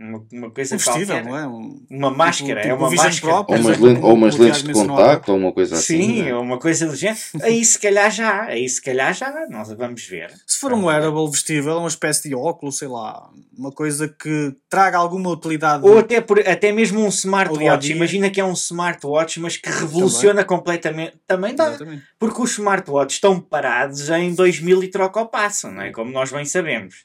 [0.03, 1.25] uma, uma coisa Um vestível, qualquer.
[1.25, 1.47] não é?
[1.47, 3.45] Um, Uma máscara, é tipo uma Vision máscara.
[3.45, 5.75] Pro, Ou umas, exemplo, lentes, ou como umas o lentes de contacto ou uma coisa
[5.77, 6.03] assim.
[6.03, 6.35] Sim, né?
[6.35, 7.21] uma coisa do género.
[7.43, 10.33] Aí se calhar já, aí se calhar já, nós vamos ver.
[10.47, 14.99] Se for um wearable vestível, uma espécie de óculos, sei lá, uma coisa que traga
[14.99, 15.87] alguma utilidade.
[15.87, 17.93] Ou até, por, até mesmo um smartwatch.
[17.93, 21.15] Imagina que é um smartwatch, mas que revoluciona completamente.
[21.27, 21.69] Também dá.
[21.69, 22.03] Exatamente.
[22.19, 25.91] Porque os smartwatches estão parados em 2000 e troca ao passo, não é?
[25.91, 27.05] Como nós bem sabemos.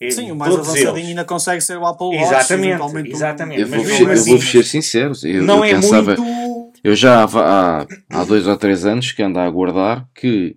[0.00, 1.08] E Sim, o mais avançadinho eles.
[1.08, 2.22] ainda consegue ser o Apple Watch.
[2.22, 3.60] Exatamente, exatamente.
[3.60, 5.12] Eu Mas vou, ser, eu assim, vou ser sincero.
[5.24, 6.80] Eu, Não eu é pensava, muito.
[6.84, 10.56] eu já há, há, há dois ou três anos que ando a aguardar que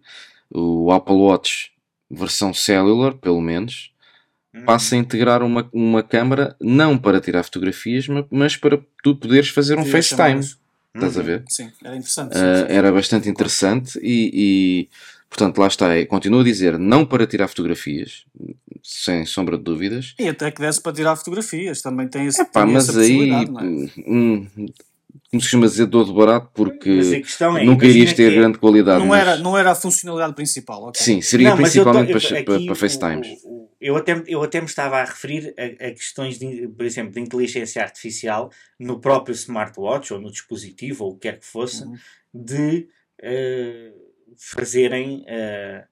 [0.54, 1.72] o Apple Watch
[2.10, 3.90] versão cellular, pelo menos,
[4.54, 4.66] Hum.
[4.66, 9.48] passe a integrar uma, uma câmara não para tirar fotografias, ma- mas para tu poderes
[9.48, 9.86] fazer um.
[9.86, 10.42] FaceTime.
[10.94, 11.26] Estás a Uhum.
[11.26, 11.44] ver?
[11.48, 12.38] Sim, era interessante.
[12.38, 12.74] Ah, sim, sim.
[12.74, 14.90] era bastante interessante e, e,
[15.30, 18.26] portanto lá está, é, continuo a dizer não para tirar fotografias
[18.84, 22.64] sem sombra de dúvidas E até que desse para tirar fotografias, também tem, esse, Epá,
[22.64, 23.46] tem mas essa aí é?
[24.08, 24.48] hum,
[25.30, 27.22] como se costuma dizer, dor de barato, porque
[27.60, 29.00] é, nunca irias ter grande qualidade.
[29.00, 31.02] Não mas- era, não era a funcionalidade principal, ok?
[31.02, 34.68] Sim, seria Não, eu tô- principalmente eu para, para, o- Eu até, eu até me
[34.68, 40.14] estava a referir a, a questões, de, por exemplo, de inteligência artificial no próprio smartwatch
[40.14, 41.96] ou no dispositivo ou o que quer que fosse, Uhum.
[42.34, 42.88] de
[43.22, 43.92] eh,
[44.38, 45.84] fazerem eh,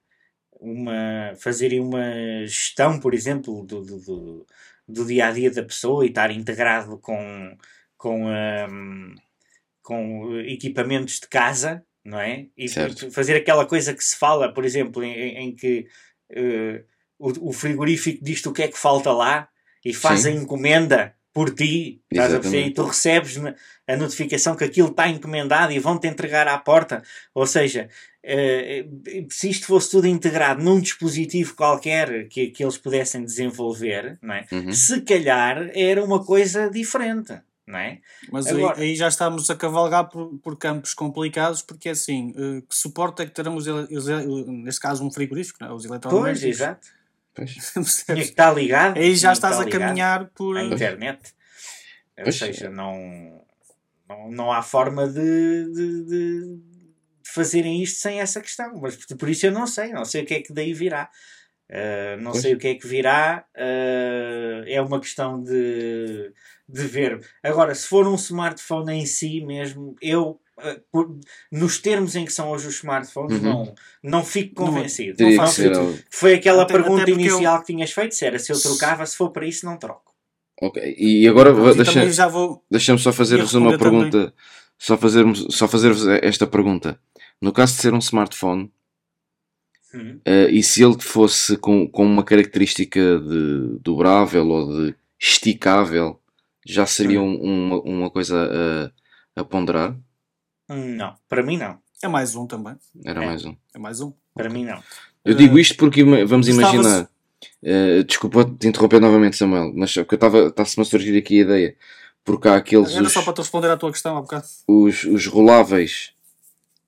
[0.60, 2.02] uma fazerem uma
[2.46, 4.46] gestão, por exemplo, do, do, do,
[4.86, 7.56] do dia a dia da pessoa e estar integrado com,
[7.96, 9.14] com, ahm,
[9.82, 12.46] com equipamentos de casa, não é?
[12.56, 13.10] E Certo.
[13.10, 15.86] fazer aquela coisa que se fala, por exemplo, em, em- que
[16.30, 16.84] eh,
[17.18, 19.48] o, o frigorífico diz-te o que é que falta lá
[19.84, 20.28] e faz Sim.
[20.28, 22.66] a encomenda por ti, estás a perceber?
[22.66, 23.36] E tu recebes
[23.86, 27.02] a notificação que aquilo está encomendado e vão-te entregar à porta.
[27.34, 27.88] Ou seja,
[28.22, 28.84] eh,
[29.28, 34.44] se isto fosse tudo integrado num dispositivo qualquer que, que eles pudessem desenvolver, não é?
[34.50, 34.72] Uhum.
[34.72, 37.38] se calhar era uma coisa diferente.
[37.66, 38.00] Não é?
[38.32, 42.62] Mas Agora- aí, aí já estamos a cavalgar por, por campos complicados, porque assim, eh,
[42.68, 44.06] que suporte é que terão os, os
[44.48, 45.70] neste caso um frigorífico, não é?
[45.72, 46.56] os Pois, eletrodomésticos?
[46.60, 46.88] exato.
[47.40, 48.04] Pois.
[48.04, 48.98] Tinha que estar ligado.
[48.98, 50.58] aí já estás a caminhar por.
[50.58, 51.32] à internet.
[52.18, 52.36] Ou Pois.
[52.36, 53.42] seja, não,
[54.06, 56.60] não, não há forma de, de, de
[57.24, 58.78] fazerem isto sem essa questão.
[58.78, 61.08] Mas por isso eu não sei, não sei o que é que daí virá.
[61.70, 62.42] Uh, não Pois.
[62.42, 66.32] sei o que é que virá, uh, é uma questão de,
[66.68, 67.20] de ver.
[67.42, 70.40] Agora, se for um smartphone em si mesmo, eu,
[71.50, 73.42] nos termos em que são hoje os smartphones, Uhum.
[73.42, 75.16] não, não fico Não- convencido.
[75.22, 75.98] Não algo.
[76.10, 79.16] Foi aquela Até- pergunta até inicial que tinhas feito, se era se eu trocava, se
[79.16, 80.12] for para isso, não troco.
[80.62, 80.94] Ok.
[80.98, 82.62] E agora deixa, também já vou.
[82.70, 84.32] Deixa-me só fazer-vos uma pergunta.
[84.78, 85.92] Só fazer-vos só fazer
[86.24, 86.98] esta pergunta.
[87.40, 88.70] No caso de ser um smartphone,
[89.92, 90.20] Uhum.
[90.24, 96.20] eh, e se ele fosse com, com uma característica de dobrável ou de esticável,
[96.64, 98.92] já seria um- uma, uma coisa
[99.36, 99.96] a, a ponderar?
[100.74, 101.78] Não, para mim não.
[102.02, 102.74] É mais um também.
[103.04, 103.26] Era É.
[103.26, 103.56] mais um.
[103.74, 104.12] É mais um.
[104.34, 104.82] Para mim não.
[105.24, 107.08] Eu digo isto porque ima- vamos Estava-se- imaginar.
[107.62, 111.40] eh, desculpa te interromper novamente, Samuel, mas é porque eu estava está-se-me a surgir aqui
[111.40, 111.76] a ideia.
[112.24, 112.94] Porque há aqueles.
[112.94, 114.46] Era os- só para te responder à tua questão há bocado.
[114.68, 116.12] os, os roláveis.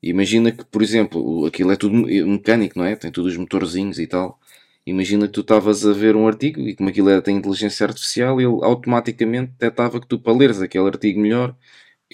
[0.03, 2.97] Imagina que, por exemplo, o- aquilo é tudo me- mecânico, não é?
[2.97, 4.38] Tem todos os motorzinhos e tal.
[4.87, 8.40] Imagina que tu estavas a ver um artigo e como aquilo é, tem inteligência artificial,
[8.40, 11.55] ele automaticamente detectava que tu, para leres aquele artigo melhor,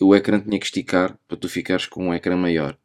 [0.01, 2.77] o ecrã tinha que esticar para tu ficares com um ecrã maior.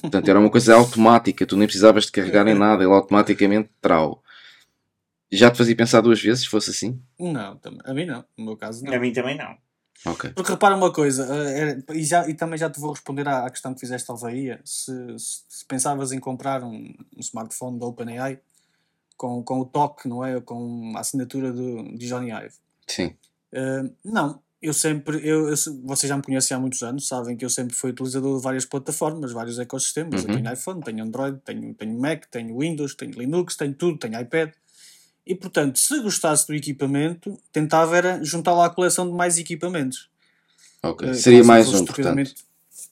[0.00, 4.22] Portanto, era uma coisa automática, tu nem precisavas de carregar em nada, ele automaticamente trau.
[5.30, 7.02] Já te fazia pensar duas vezes se fosse assim?
[7.18, 8.24] Não, a mim não.
[8.36, 8.92] No meu caso, não.
[8.92, 9.56] A mim também não.
[10.06, 10.30] Ok.
[10.34, 13.50] Porque repara uma coisa, eh, e, já, e também já te vou responder à, à
[13.50, 14.60] questão que fizeste ao Bahia.
[14.64, 18.38] Se, se, se pensavas em comprar um, um smartphone da OpenAI
[19.16, 20.40] com, com o toque, não é?
[20.40, 22.54] Com a assinatura do, de Johnny Ive.
[22.86, 23.16] Sim.
[23.52, 27.44] Eh, não, eu sempre, eu, eu vocês já me conhecem há muitos anos, sabem que
[27.44, 30.24] eu sempre fui utilizador de várias plataformas, vários ecossistemas.
[30.24, 30.30] Uhum.
[30.30, 34.20] Eu tenho iPhone, tenho Android, tenho, tenho Mac, tenho Windows, tenho Linux, tenho tudo, tenho
[34.20, 34.50] iPad.
[35.26, 40.08] E portanto, se gostasse do equipamento, tentava era juntar lá a coleção de mais equipamentos.
[40.82, 41.08] Ok.
[41.08, 42.34] Eh, Seria mais um, portanto.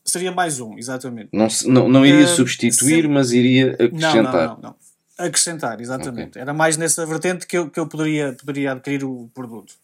[0.04, 1.28] Seria mais um, exatamente.
[1.32, 4.32] Não, não, não iria Eh, substituir, mas iria Não, acrescentar.
[4.48, 4.76] não, não, não.
[5.18, 6.38] Acrescentar, exatamente.
[6.38, 9.74] Era mais nessa vertente que eu, que eu poderia, poderia adquirir o produto.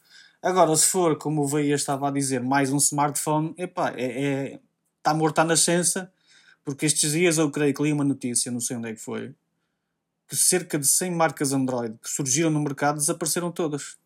[0.42, 4.60] Agora, se for, como o Veia estava a dizer, mais um smartphone, epá, é, é,
[4.98, 6.10] está morto à nascença,
[6.64, 9.34] porque estes dias eu creio que li uma notícia, não sei onde é que foi,
[10.28, 13.96] que cerca de 100 marcas Android que surgiram no mercado desapareceram todas.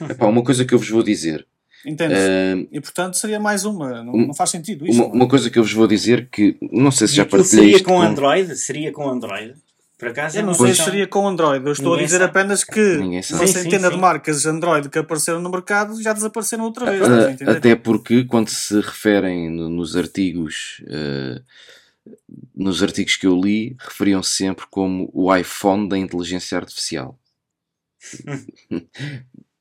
[0.10, 1.46] Epá, uma coisa que eu vos vou dizer.
[1.84, 2.18] Entendes?
[2.18, 4.02] eh, E portanto seria mais uma.
[4.02, 5.00] Não, Um- não faz sentido isso.
[5.00, 5.16] uma, é?
[5.16, 7.76] uma coisa que eu vos vou dizer que não sei se E já partilhei seria
[7.76, 8.56] isto com com- Android?
[8.56, 9.54] Seria com Android?
[9.98, 10.76] Por acaso Eu não Pois.
[10.76, 11.64] sei se seria com Android.
[11.64, 12.30] Eu estou Ninguém a dizer sabe.
[12.30, 13.94] apenas que uma Sim, centena sim.
[13.94, 17.02] de marcas Android que apareceram no mercado já desapareceram outra vez.
[17.02, 21.40] Ah, a até porque quando se referem no- nos artigos eh,
[22.54, 27.18] nos artigos que eu li referiam-se sempre como o iPhone da inteligência artificial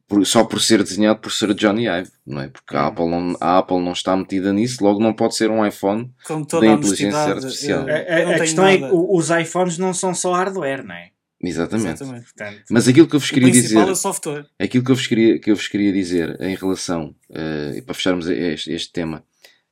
[0.07, 2.47] Por- só por ser desenhado por Sir Johnny Ive não é?
[2.47, 2.79] porque Hum.
[2.79, 6.11] a Apple, não, a Apple não está metida nisso logo não pode ser um iPhone
[6.27, 7.89] Com toda da a inteligência artificial.
[7.89, 10.31] eu- A, eu a- a questão é nada- que o- os iPhones não são só
[10.33, 11.09] hardware, não é?
[11.41, 12.25] exatamente, Exatamente.
[12.25, 14.45] Portanto, mas aquilo que eu vos O queria principal dizer é software.
[14.59, 17.93] Aquilo que eu vos queria, que eu vos queria dizer em relação, eh, e para
[17.95, 19.23] fecharmos este, este tema,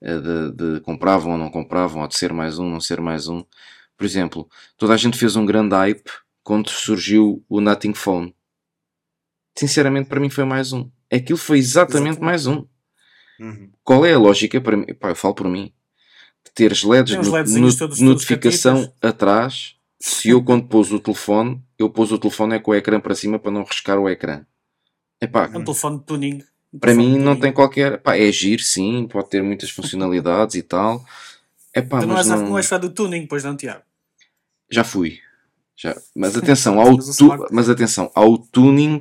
[0.02, 3.28] eh, de, de compravam ou não compravam, ou de ser mais um, não ser mais
[3.28, 3.44] um,
[3.98, 6.10] por exemplo, toda a gente fez um grande hype
[6.44, 8.36] quando surgiu o Nothing Phone.
[9.56, 10.90] Sinceramente, para mim foi mais um.
[11.12, 12.22] Aquilo foi exatamente, Exatamente.
[12.22, 12.66] mais um.
[13.40, 13.70] uhum.
[13.84, 14.86] Qual é a lógica para mim?
[15.00, 15.72] Pá, eu falo por mim.
[16.46, 18.98] De teres LEDs no- todos- todos notificação catitas.
[19.10, 19.76] atrás.
[20.00, 23.16] Se eu quando pôs o telefone, eu pôs o telefone é com o ecrã para
[23.16, 24.46] cima para não riscar o ecrã.
[25.22, 26.44] Epá, É um telefone de tuning.
[26.80, 28.00] Para Só um mim não tem qualquer.
[28.02, 31.06] Pá, é giro, sim, pode ter muitas funcionalidades e tal.
[31.74, 32.50] É pá, Tu não mas és, não.
[32.50, 33.84] não és fã do tuning, pois não, Tiago?
[34.70, 35.20] Já fui.
[35.78, 35.96] Já.
[36.16, 37.48] Mas atenção, ao tu...
[37.52, 39.00] Mas atenção, ao tuning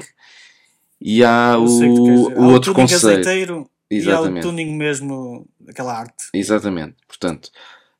[1.04, 3.06] e há o, o o outro conceito.
[3.06, 4.42] azeiteiro e há o Exatamente.
[4.42, 6.24] tuning mesmo, aquela arte.
[6.32, 6.94] Exatamente.
[7.06, 7.50] Portanto,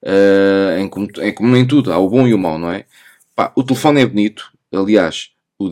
[0.04, 2.86] eh, em, como, em como em tudo, há o bom e o mau, não é?
[3.34, 4.50] Pá, o telefone é bonito.
[4.72, 5.68] Aliás, o,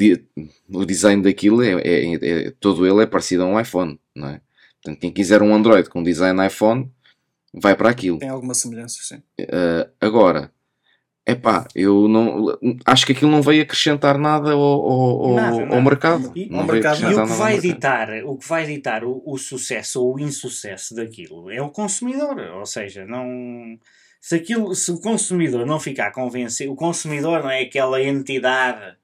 [0.73, 4.41] o design daquilo é, é- é- todo ele é parecido a um iPhone, não é?
[4.83, 6.91] Portanto, quem quiser um Android com design iPhone,
[7.53, 8.19] vai para aquilo.
[8.19, 9.23] Tem alguma semelhança, sim.
[9.41, 10.51] Uh, agora,
[11.31, 12.47] é pá, eu não
[12.85, 15.81] acho que aquilo não veio acrescentar nada ao, ao, ao- Nada, ao nada.
[15.81, 16.33] mercado.
[16.37, 17.61] E- ao mercado, E o que vai mercado.
[17.63, 22.39] ditar, o que vai ditar o, o sucesso ou o insucesso daquilo é o consumidor.
[22.57, 23.79] Ou seja, não.
[24.21, 28.95] Se, aquilo, se o consumidor não ficar convencido, o consumidor não é aquela entidade.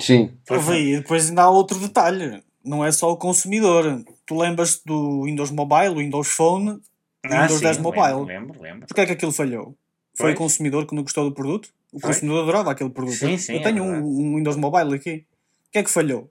[0.00, 0.30] Sim,
[0.70, 2.42] aí, e depois ainda há outro detalhe.
[2.64, 4.02] Não é só o consumidor.
[4.24, 6.78] Tu lembras do Windows Mobile, o Windows Phone?
[7.24, 8.02] Windows 10 Mobile.
[8.04, 8.62] Ah, Lembro, lembro.
[8.62, 8.86] lembro.
[8.86, 9.76] Porquê é que aquilo falhou?
[10.16, 10.34] Foi Pois.
[10.34, 11.68] o consumidor que não gostou do produto?
[11.92, 12.10] O Foi.
[12.10, 13.14] consumidor adorava aquele produto.
[13.16, 14.06] Sim, sim, Eu é tenho um, verdade.
[14.08, 15.26] um Windows Mobile aqui.
[15.68, 16.30] O que é que falhou?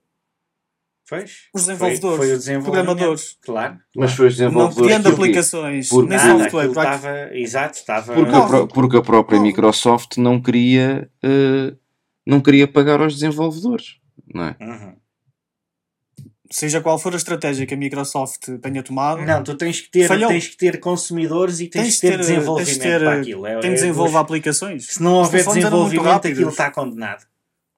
[1.07, 1.31] Pois.
[1.53, 2.73] Os Foi- desenvolvedores, Foi, o desenvolvimento.
[2.85, 3.37] programadores.
[3.41, 3.77] Claro.
[3.95, 4.87] mas foi os Não desenvolvedores.
[4.87, 5.21] criando porquê?
[5.21, 6.67] aplicações, Por- nem Nada, software.
[6.67, 7.29] estava.
[7.37, 8.13] Exato, estava.
[8.15, 8.47] Porque, a Não.
[8.47, 9.43] pró- porque a própria Não.
[9.45, 11.77] Microsoft não queria, uh,
[12.25, 13.99] não queria pagar aos desenvolvedores.
[14.33, 14.55] Não é?
[14.59, 14.95] Uhum.
[16.57, 20.07] Seja qual for a estratégia que a Microsoft tenha tomado, Não, tu tens que ter,
[20.07, 20.29] Falhou.
[20.29, 23.45] tens que ter consumidores e tens, Tens que ter, de ter, desenvolvimento ter, para aquilo.
[23.45, 24.85] É, quem é desenvolve dos- aplicações.
[24.87, 27.25] Se não houver desenvolvimento, aquilo está condenado.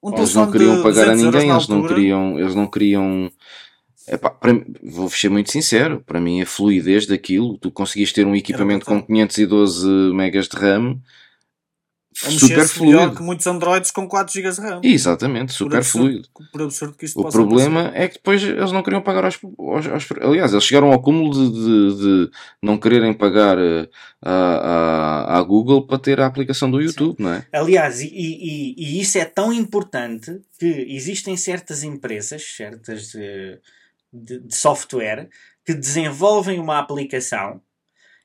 [0.00, 3.32] Um Eles não queriam pagar a 200 euros ninguém, eles não queriam, eles não queriam.
[4.06, 8.24] Epá, para mim- vou ser muito sincero, para mim a fluidez daquilo, tu conseguias ter
[8.24, 9.08] um equipamento com brutal.
[9.08, 11.00] 512 megas de RAM
[12.26, 13.16] a super mexer-se melhor fluido.
[13.16, 14.80] que muitos Androids com 4 GB de RAM.
[14.82, 16.28] Exatamente, super fluido.
[16.54, 20.64] Absurdo O problema é que depois eles não queriam pagar aos, aos- aos- Aliás, eles
[20.64, 22.30] chegaram ao cúmulo de, de- de
[22.62, 23.88] não quererem pagar eh,
[24.22, 27.46] à, à Google para ter a aplicação do YouTube, não é?
[27.52, 33.58] Aliás, e, e- e isso é tão importante que existem certas empresas, certas de,
[34.12, 35.28] de- de software,
[35.64, 37.60] que desenvolvem uma aplicação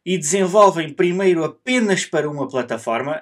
[0.05, 3.21] e desenvolvem primeiro apenas para uma plataforma,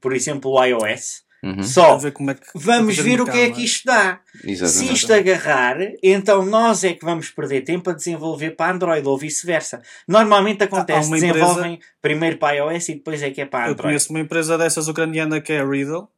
[0.00, 3.50] por exemplo o iOS, Uhum, só ver como é que vamos ver o que é
[3.50, 4.20] que isto dá.
[4.40, 4.92] Se exatamente.
[4.94, 9.80] isto agarrar, então nós é que vamos perder tempo a desenvolver para Android ou vice-versa.
[10.08, 13.82] Normalmente acontece, empresa- desenvolvem primeiro para iOS e depois é que é para Eu Android.
[13.82, 16.08] conheço uma empresa dessas ucraniana que é a Riddle,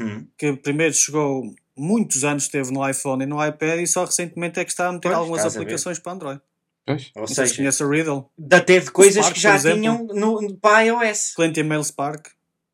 [0.00, 0.26] Hum.
[0.36, 1.44] que primeiro chegou,
[1.76, 4.92] muitos anos esteve no iPhone e no iPad e só recentemente é que está a
[4.92, 6.40] meter Pois, algumas estás a aplicações para Android.
[6.86, 7.10] Pois.
[7.14, 8.30] Ou Não seja, conhece a Riddle.
[8.50, 11.34] até de coisas Spark, que já tinham no, para iOS.
[11.34, 12.28] Cliente Email Spark.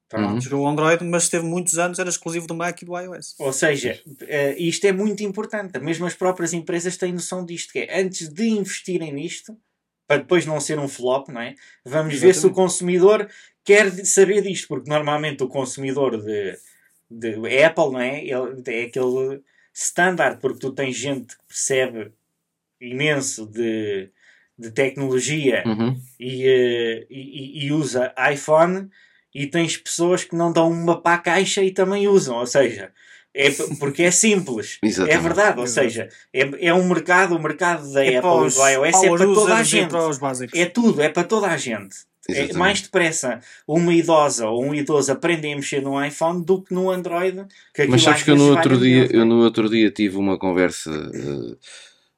[0.09, 0.45] Pronto.
[0.53, 0.59] Uhum.
[0.59, 3.37] Ao Android, mas teve muitos anos, era exclusivo do Mac e do iOS.
[3.39, 5.79] Ou seja, eh, isto é muito importante.
[5.79, 9.57] Mesmo as próprias empresas têm noção disto, que é antes de investirem nisto,
[10.09, 11.55] para depois não ser um flop, não é?
[11.85, 12.57] Vamos ver se o Exatamente.
[12.57, 13.29] consumidor
[13.65, 16.59] quer saber disto, porque normalmente o consumidor de,
[17.09, 18.25] de Apple, não é?
[18.25, 19.41] Ele, é aquele
[19.73, 22.13] standard, porque tu tens gente que percebe
[22.81, 24.09] imenso de,
[24.59, 25.97] de tecnologia Uhum.
[26.19, 27.21] e, eh, e,
[27.65, 28.89] e- e usa iPhone
[29.35, 32.91] e tens pessoas que não dão uma para a caixa e também usam, ou seja,
[33.33, 34.79] é porque é simples.
[35.09, 38.47] É verdade, ou seja, é, é um mercado, o mercado da É para Apple e
[38.49, 39.95] os do iOS é para toda a e gente.
[40.55, 41.97] É tudo, é para toda a gente.
[42.29, 46.73] É mais depressa uma idosa ou um idoso aprendem a mexer no iPhone do que
[46.73, 47.45] no Android.
[47.75, 49.25] Que Mas sabes que eu no outro dia, menos, eu é?
[49.25, 51.57] no outro dia tive uma conversa eh,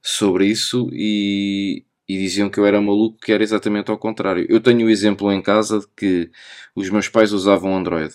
[0.02, 4.46] sobre isso e, e diziam que eu era maluco, que era exatamente ao contrário.
[4.48, 6.30] Eu tenho o exemplo em casa de que
[6.74, 8.14] os meus pais usavam Android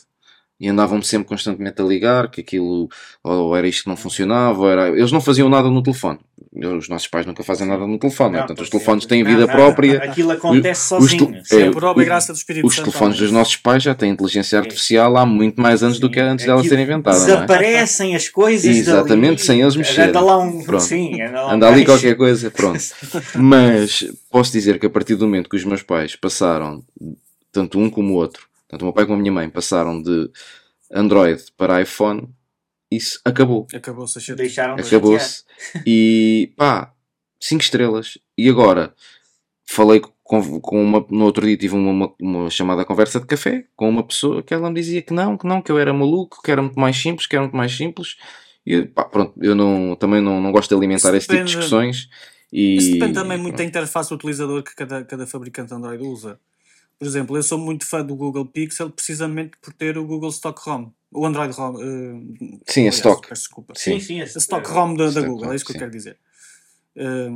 [0.60, 2.90] e andavam-me sempre constantemente a ligar que aquilo
[3.24, 4.90] ou era isto que não funcionava, ou era...
[4.90, 6.20] eles não faziam nada no telefone.
[6.54, 8.40] Os nossos pais nunca fazem nada no telefone, não é?
[8.42, 9.98] Não, portanto os porque- telefones têm não, vida não, própria.
[10.04, 11.42] Aquilo acontece Os- os sozinho.
[11.52, 11.70] é.
[11.70, 12.86] Por obra e graça do Espírito Os Santo.
[12.86, 16.46] telefones dos nossos pais já têm inteligência artificial há muito mais anos do que antes
[16.46, 17.28] dela Aquilo ser inventada, não é?
[17.28, 19.46] Desaparecem as coisas Exatamente, dali.
[19.46, 20.10] sem eles mexerem.
[20.10, 20.64] Anda lá um...
[20.64, 20.82] Pronto.
[20.84, 22.80] Sim, anda lá um Anda ali qualquer coisa, pronto.
[23.36, 26.82] Mas posso dizer que a partir do momento que os meus pais passaram,
[27.52, 30.30] tanto um como o outro, tanto o meu pai como a minha mãe, passaram de
[30.92, 32.30] Android para iPhone,
[32.92, 33.68] isso acabou.
[33.74, 34.36] Acabou-se a shit.
[34.36, 34.76] Deixaram.
[34.76, 35.44] Acabou-se.
[35.86, 36.94] E pá,
[37.40, 38.18] 5 estrelas.
[38.38, 38.94] E agora,
[39.66, 41.06] falei com, com uma.
[41.10, 44.54] No outro dia tive uma, uma, uma chamada conversa de café com uma pessoa que
[44.54, 46.96] ela me dizia que não, que não, que eu era maluco, que era muito mais
[46.98, 48.16] simples, que era muito mais simples.
[48.66, 51.46] E pá, pronto, eu não, também não, não gosto de alimentar Isso esse tipo de
[51.46, 52.10] discussões.
[52.52, 56.40] E, Isso depende também muito da interface do utilizador que cada, cada fabricante Android usa.
[57.00, 60.60] Por exemplo, eu sou muito fã do Google Pixel precisamente por ter o Google Stock
[60.68, 60.90] ROM.
[61.12, 61.76] O Android ROM.
[61.80, 61.86] eh,
[62.68, 63.28] Sim, a aliás, Stock.
[63.30, 63.74] peço desculpa.
[63.76, 64.06] Sim, Sim.
[64.06, 64.22] sim.
[64.22, 65.80] A Stock ROM da, da Google, é isso que eu sim.
[65.80, 66.18] quero dizer.
[66.96, 67.30] Eh,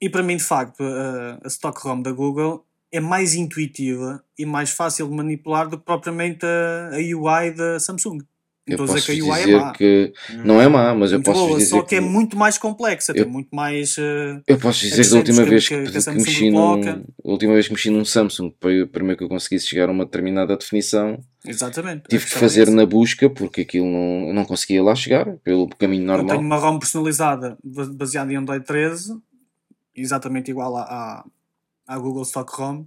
[0.00, 4.44] E para mim, de facto, a, a Stock ROM da Google é mais intuitiva e
[4.44, 8.18] mais fácil de manipular do que propriamente a, a UI da Samsung.
[8.64, 9.72] Eu estou a posso dizer que é dizer má.
[9.72, 10.12] que
[10.44, 12.56] não é má, mas eu Muito posso boa, dizer só que, é que muito mais
[12.58, 13.96] complexa, Eu- tem muito mais.
[13.98, 17.00] eh, Eu posso dizer que da última que- vez que- que, que mexi num, a
[17.24, 20.56] última vez que mexi num Samsung para primeiro que eu conseguisse chegar a uma determinada
[20.56, 22.04] definição, exatamente.
[22.08, 22.70] tive que é fazer essa.
[22.70, 26.28] na busca porque aquilo não, eu não conseguia lá chegar pelo caminho Eu normal.
[26.36, 29.16] tenho uma ROM personalizada ba- baseada em Android 13,
[29.94, 31.24] exatamente igual à, à,
[31.88, 32.84] à Google Stock ROM,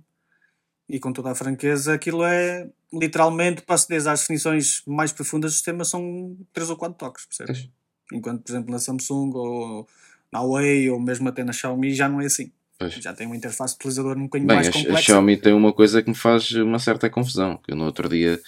[0.87, 5.55] e com toda a franqueza, aquilo é literalmente para aceder às definições mais profundas do
[5.55, 7.61] sistema são 3 ou 4 toques, percebes?
[7.61, 7.69] Pois.
[8.13, 9.87] Enquanto, por exemplo, na Samsung ou
[10.31, 12.51] na Huawei ou mesmo até na Xiaomi já não é assim.
[12.77, 12.93] Pois.
[12.95, 15.01] Já tem uma interface de utilizador um bocadinho Bem, mais a, a complexa.
[15.01, 17.57] Xiaomi tem uma coisa que me faz uma certa confusão.
[17.57, 18.39] que Eu no outro dia,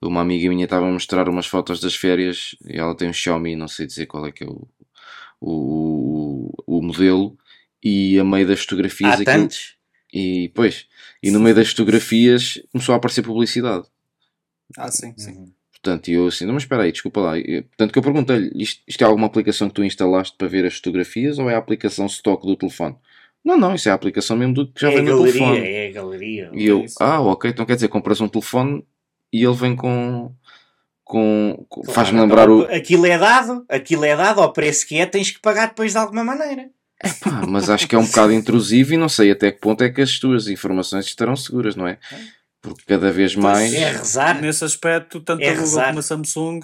[0.00, 3.56] uma amiga minha estava a mostrar umas fotos das férias e ela tem um Xiaomi,
[3.56, 4.68] não sei dizer qual é que é o,
[5.40, 7.36] o, o modelo,
[7.82, 9.76] e a meio das fotografias Há aquilo- tantos.
[10.12, 10.86] E pois,
[11.22, 13.86] e no meio das fotografias começou a aparecer publicidade.
[14.76, 15.32] Ah, sim, sim.
[15.32, 15.52] Uhum.
[15.72, 17.32] Portanto, e eu assim, não, mas espera aí, desculpa lá.
[17.68, 20.74] Portanto, que eu perguntei-lhe, isto, isto é alguma aplicação que tu instalaste para ver as
[20.76, 22.96] fotografias ou é a aplicação stock do telefone?
[23.42, 25.32] Não, não, isso é a aplicação mesmo do que já É vem a no galeria,
[25.32, 25.58] telefone.
[25.66, 26.50] é a galeria.
[26.52, 26.96] E eu, isso.
[27.02, 28.84] ah, ok, então quer dizer, compras um telefone
[29.32, 30.30] e ele vem com.
[31.02, 32.62] com, com- Claro, faz-me então, lembrar o.
[32.64, 35.98] Aquilo é dado, aquilo é dado ao preço que é, tens que pagar depois de
[35.98, 36.70] alguma maneira.
[37.20, 39.88] Pá, mas acho que é um bocado intrusivo e não sei até que ponto é
[39.90, 41.98] que as tuas informações estarão seguras, não é?
[42.60, 43.72] Porque cada vez mais.
[43.72, 44.40] É rezar.
[44.40, 45.86] Nesse aspecto, tanto É a Google rezar.
[45.86, 46.60] como a Samsung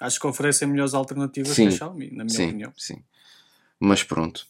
[0.00, 2.72] acho que oferecem melhores alternativas Sim, que a Xiaomi, na minha Sim, opinião.
[2.76, 3.02] sim.
[3.78, 4.46] Mas pronto.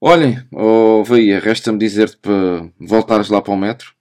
[0.00, 3.94] Olhem, oh, Veia, resta-me dizer-te para voltares lá para o metro.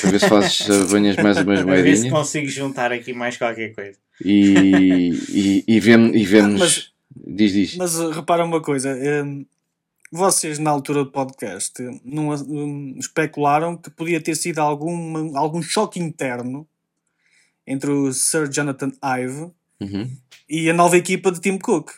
[0.00, 3.36] Para ver se fazes eh, banhas mais umas A ver se consigo juntar aqui mais
[3.36, 3.98] qualquer coisa.
[4.24, 6.60] E, e, e, vemos, e vemos.
[6.60, 6.91] Mas-
[7.26, 7.76] diz, diz.
[7.76, 8.94] Mas uh, repara uma coisa,
[9.24, 9.44] hum,
[10.10, 11.72] vocês na altura do podcast
[12.04, 16.66] não, hum, especularam que podia ter sido algum, algum choque interno
[17.66, 19.50] entre o Sir Jonathan Ive
[19.80, 20.08] Uhum.
[20.48, 21.90] e a nova equipa de Tim Cook.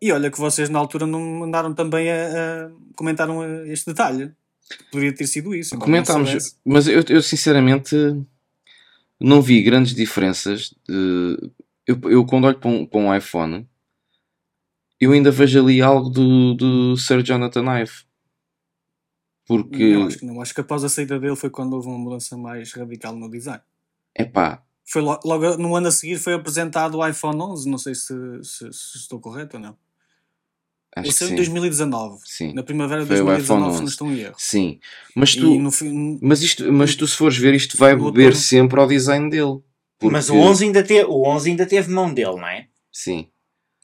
[0.00, 2.14] E olha que vocês na altura não mandaram também a,
[2.66, 4.30] a- comentaram este detalhe.
[4.92, 5.74] Poderia ter sido isso.
[5.74, 7.96] não Comentámos, mas eu, eu sinceramente
[9.18, 10.72] não vi grandes diferenças.
[10.88, 11.50] De,
[11.86, 13.66] eu, eu quando olho para um, para um iPhone,
[15.00, 17.92] eu ainda vejo ali algo do, do Sir Jonathan Ive.
[19.46, 20.40] Porque, Eu acho que não.
[20.40, 23.60] Acho que após a saída dele foi quando houve uma mudança mais radical no design.
[24.18, 27.94] epá, Foi lo- logo no ano a seguir foi apresentado o iPhone 11, não sei
[27.94, 29.76] se, se- se estou correto ou não.
[30.96, 31.36] acho que saiu em sim.
[31.36, 33.92] 2019, Sim, na primavera de Foi o 2019, iPhone se não 11.
[33.92, 34.34] estou em erro.
[34.38, 34.80] sim.
[35.14, 35.70] Mas tu, no
[36.22, 39.60] mas isto, mas tu se fores ver, isto vai beber sempre ao design dele.
[40.02, 42.68] Mas o Porque- 11, ainda teve, o 11 ainda teve mão dele, não é?
[42.90, 43.28] Sim.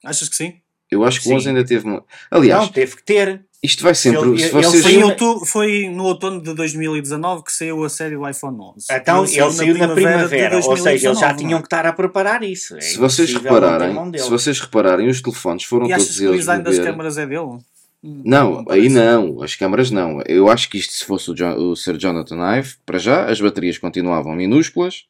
[0.04, 0.60] achas que sim?
[0.93, 1.36] Eu acho que o Sim.
[1.36, 1.84] 11 ainda teve.
[1.86, 3.43] uma- Aliás, não, teve que ter.
[3.62, 4.20] isto vai sempre.
[4.28, 4.82] Ele- se ele vocês.
[4.82, 8.86] Saiu- foi no outono de 2019 que saiu a série do iPhone 11.
[8.90, 12.43] Então ele saiu na primavera, ou seja, eles já 2019, tinham que estar a preparar
[12.43, 12.76] isso.
[12.76, 16.40] É Se vocês repararem, se vocês repararem, os telefones foram E todos que o eles
[16.40, 17.59] design das câmaras é dele?
[18.05, 20.20] Hum, Não, aí não, as câmaras não.
[20.26, 23.40] Eu acho que isto, se fosse o, Jo- o Sir Jonathan Ive, para já as
[23.40, 25.05] baterias continuavam minúsculas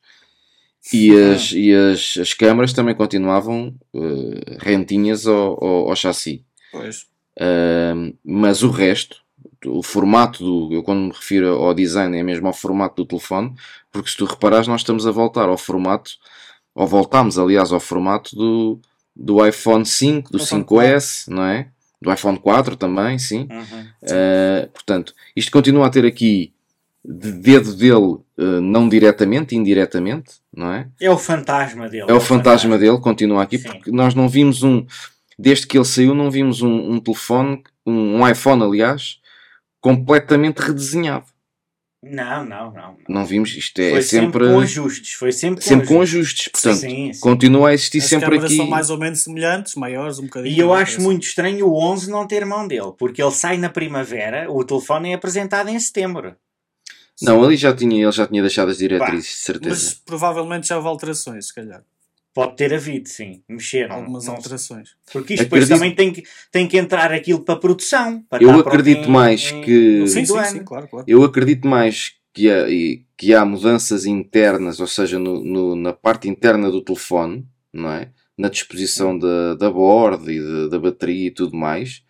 [0.93, 6.45] e as, e as, as câmaras também continuavam eh, rentinhas ao, ao, ao chassi.
[6.72, 7.07] Pois.
[7.39, 9.22] Ahm, mas o resto,
[9.66, 10.74] o formato do.
[10.74, 13.55] Eu quando me refiro ao design é mesmo ao formato do telefone,
[13.91, 16.12] porque se tu reparares, nós estamos a voltar ao formato,
[16.74, 18.80] ou voltámos aliás ao formato do,
[19.14, 21.68] do iPhone 5, do iPhone 5S, não é?
[22.01, 23.47] Do iPhone 4 também, sim.
[23.51, 23.80] Uhum.
[24.03, 26.53] Uh, portanto, isto continua a ter aqui
[27.05, 30.88] de dedo dele, uh, não diretamente, indiretamente, não é?
[31.00, 32.07] É o fantasma dele.
[32.09, 33.68] É o fantasma dele, continua aqui, Sim.
[33.68, 34.84] porque nós não vimos um,
[35.38, 39.18] desde que ele saiu, não vimos um, um telefone, um, um iPhone, aliás,
[39.80, 41.26] completamente redesenhado.
[42.05, 42.96] Não, não, não.
[43.09, 45.12] Não vimos, isto é, foi é sempre, com ajustes.
[45.12, 46.48] Foi sempre, sempre com ajustes.
[46.48, 46.48] ajustes.
[46.48, 47.20] Portanto, Sim, sim.
[47.20, 48.57] continua a existir As sempre aqui.
[48.57, 50.53] são mais ou menos semelhantes, maiores, um bocadinho.
[50.53, 53.57] E eu não acho muito estranho o 11 não ter mão dele, porque ele sai
[53.57, 56.34] na primavera, o telefone é apresentado em setembro.
[57.23, 59.75] Não, ali já tinha, ele já tinha deixado as diretrizes, de certeza.
[59.75, 61.83] Mas provavelmente já houve alterações, se calhar.
[62.35, 63.43] Pode ter havido, sim.
[63.49, 63.95] Mexeram.
[63.97, 64.91] Algumas não- alterações.
[65.12, 68.23] Porque isto depois Acredito- também tem que, tem que entrar aquilo para produção.
[68.29, 70.47] Para Eu acredito em- mais em- que- no Sim, sim, ano.
[70.47, 71.05] sim, claro, claro.
[71.07, 72.64] Eu acredito mais que há,
[73.18, 78.09] que há mudanças internas, ou seja, no- no- na parte interna do telefone, não é?
[78.39, 82.03] Na disposição da, da board e de- da bateria e tudo mais,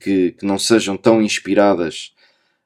[0.00, 2.12] que, que não sejam tão inspiradas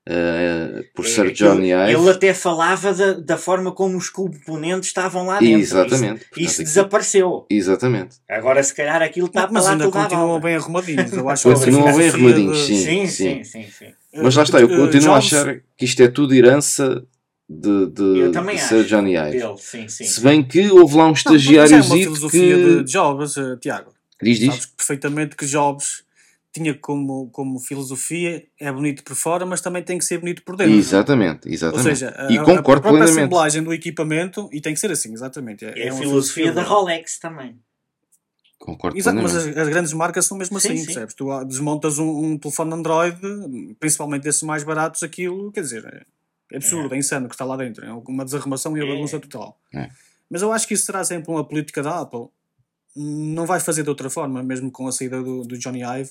[0.08, 1.92] uh, por É, Sir Johnny Ive.
[1.94, 5.60] Ele até falava da, da forma como os componentes estavam lá dentro.
[5.60, 6.26] Exatamente.
[6.36, 7.46] Isso, isso desapareceu.
[7.50, 8.16] Exatamente.
[8.28, 11.12] Agora, se calhar, aquilo está para Mas lá ainda continuam bem arrumadinhos.
[11.12, 12.76] Eu acho que Continuam a bem arrumadinhos, sim.
[12.76, 13.92] Sim, sim, sim, sim.
[14.14, 17.02] Mas lá está, eu Eh, continuo a achar que isto é tudo herança
[17.48, 18.58] de, de, de.
[18.58, 19.42] Sir Johnny Ive.
[19.58, 20.04] Sim, sim.
[20.04, 22.84] Se bem que houve lá um Não, mas é estagiário uma filosofia que.
[22.84, 23.92] de Jobs, eh, Tiago.
[24.22, 24.48] Diz, diz.
[24.50, 26.04] Sabes perfeitamente que Jobs
[26.52, 30.54] tinha como, como filosofia é bonito por fora, mas também tem que ser bonito por
[30.56, 30.74] dentro.
[30.74, 31.82] Exatamente, Ou exatamente.
[31.84, 33.18] seja, a, e a- a concordo própria plenamente.
[33.18, 35.64] assemblagem do equipamento, e tem que ser assim, exatamente.
[35.64, 37.58] É a uma filosofia da Rolex também.
[38.58, 40.84] Concordo Exato, mas as, as grandes marcas são mesmo Sim, assim, sim.
[40.86, 41.14] percebes?
[41.14, 43.16] Tu ah, desmontas um, um telefone Android,
[43.80, 46.02] principalmente desses mais baratos, aquilo, quer dizer, é,
[46.52, 46.98] é absurdo, é.
[46.98, 47.84] insano o que está lá dentro.
[47.84, 48.86] É uma desarrumação e a É.
[48.86, 49.58] bagunça total.
[49.74, 49.88] É.
[50.30, 52.26] Mas eu acho que isso será sempre uma política da Apple.
[52.94, 56.10] Não vai fazer de outra forma, mesmo com a saída do, do Johnny Ive,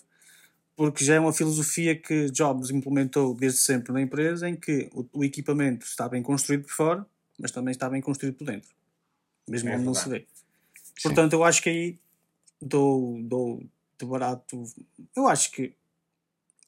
[0.81, 5.05] porque já é uma filosofia que Jobs implementou desde sempre na empresa, em que o,
[5.13, 7.05] o equipamento está bem construído por fora,
[7.39, 8.71] mas também está bem construído por dentro.
[9.47, 10.25] Mesmo É onde não se vê.
[11.03, 11.99] Portanto, eu acho que aí
[12.59, 13.63] dou, dou
[13.99, 14.63] de barato.
[15.15, 15.71] Eu acho que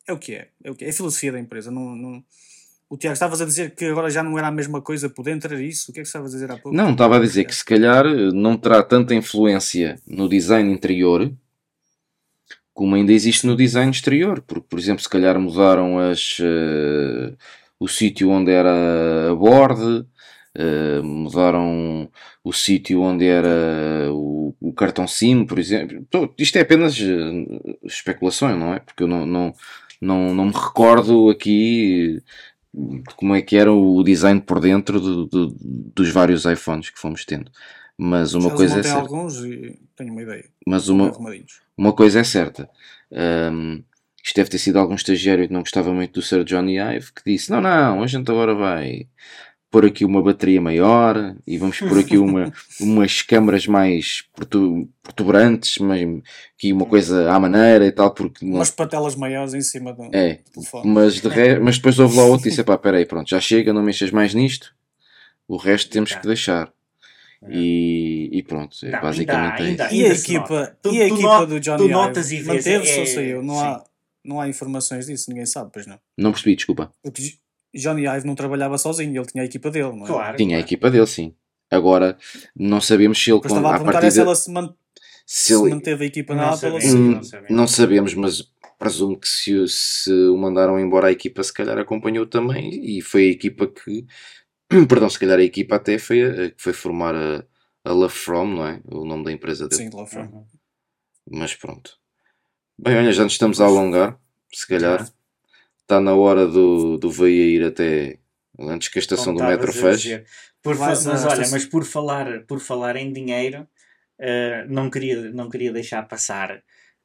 [0.06, 0.50] é o que é.
[0.64, 0.90] É, o que é.
[0.90, 1.72] É a filosofia da empresa.
[1.72, 2.24] Não, não...
[2.88, 5.52] O Tiago, estavas a dizer que agora já não era a mesma coisa por dentro,
[5.52, 5.90] era isso?
[5.90, 6.78] O que é que estavas a dizer há pouco?
[6.78, 11.34] Não, estava a dizer que se calhar não terá tanta influência no design interior
[12.74, 14.42] como ainda existe no design exterior.
[14.42, 17.34] Porque, por exemplo, se calhar mudaram as, eh,
[17.80, 20.08] o sítio onde era a borda,
[20.56, 22.10] eh, mudaram
[22.44, 26.06] o sítio onde era o, o cartão SIM, por exemplo.
[26.38, 28.80] Isto é apenas eh, especulações, não é?
[28.80, 29.54] Porque eu não, não,
[30.02, 32.22] não, não me recordo aqui
[33.16, 37.24] como é que era o design por dentro do- do- dos vários iPhones que fomos
[37.26, 37.52] tendo.
[37.98, 39.00] Mas uma Eles coisa é certa.
[39.00, 40.46] alguns e tenho uma ideia.
[40.68, 41.12] Mas uma,
[41.78, 42.70] uma coisa é certa.
[43.12, 43.84] Hum,
[44.24, 47.22] isto deve ter sido algum estagiário que não gostava muito do Sir Johnny Ive que
[47.26, 49.08] disse: Não, não, a gente agora vai
[49.70, 55.80] pôr aqui uma bateria maior e vamos pôr aqui uma, umas câmaras mais protu- protuberantes,
[55.80, 56.02] mas
[56.56, 60.04] aqui uma coisa à maneira e tal, porque não- Umas patelas maiores em cima do,
[60.16, 60.42] é.
[60.54, 60.88] telefone.
[60.92, 61.60] Mas, de re...
[61.60, 64.34] mas depois houve lá outro e disse: Pá, peraí, pronto, já chega, não mexas mais
[64.34, 64.74] nisto,
[65.48, 66.72] o resto temos que deixar.
[67.50, 69.88] E, e pronto, é Não, basicamente ainda é ainda há.
[69.88, 69.96] isso.
[69.96, 70.78] E a se equipa.
[70.82, 73.04] Tu- e a tu equipa no- do tu Johnny notas Ive e vês, manteve-se ou
[73.04, 73.44] é- saiu?
[73.44, 73.62] Não sim.
[73.62, 73.84] há,
[74.24, 76.00] não há informações disso, ninguém sabe, pois não.
[76.18, 76.92] Não percebi, desculpa.
[77.02, 77.34] Porque
[77.76, 80.08] Johnny Ive não trabalhava sozinho, ele tinha a equipa dele, não é?
[80.08, 80.38] Claro.
[80.38, 80.66] Tinha a claro.
[80.68, 81.34] equipa dele, sim.
[81.72, 82.18] Agora,
[82.56, 84.76] não sabemos se ele, Depois com, estava a perguntar é se partida, ela se, man-
[85.26, 86.92] se se ele- manteve a equipa Não na Apple ou sabemos.
[86.92, 86.96] se...
[86.98, 87.52] Hum, não sabemos.
[87.58, 91.78] não sabemos, mas presumo que se, o- se o mandaram embora a equipa, se calhar
[91.80, 94.06] acompanhou também e foi a equipa que,
[94.88, 97.44] perdão, se calhar a equipa até foi a, que foi formar a,
[97.84, 98.82] a Love From, não é?
[98.86, 99.84] O nome da empresa dele.
[99.84, 100.24] Sim, lá foi.
[100.24, 100.46] Uhum.
[101.30, 101.98] Mas pronto.
[102.78, 104.20] Bem, olha, já nos estamos a alongar,
[104.52, 105.08] se calhar.
[105.82, 108.20] Está na hora do, do veio ir até
[108.58, 110.24] antes que a estação Como do metro feche.
[110.62, 113.68] Por à mas olha, mas por falar, por falar em dinheiro,
[114.18, 116.64] eh, não, queria, não queria deixar passar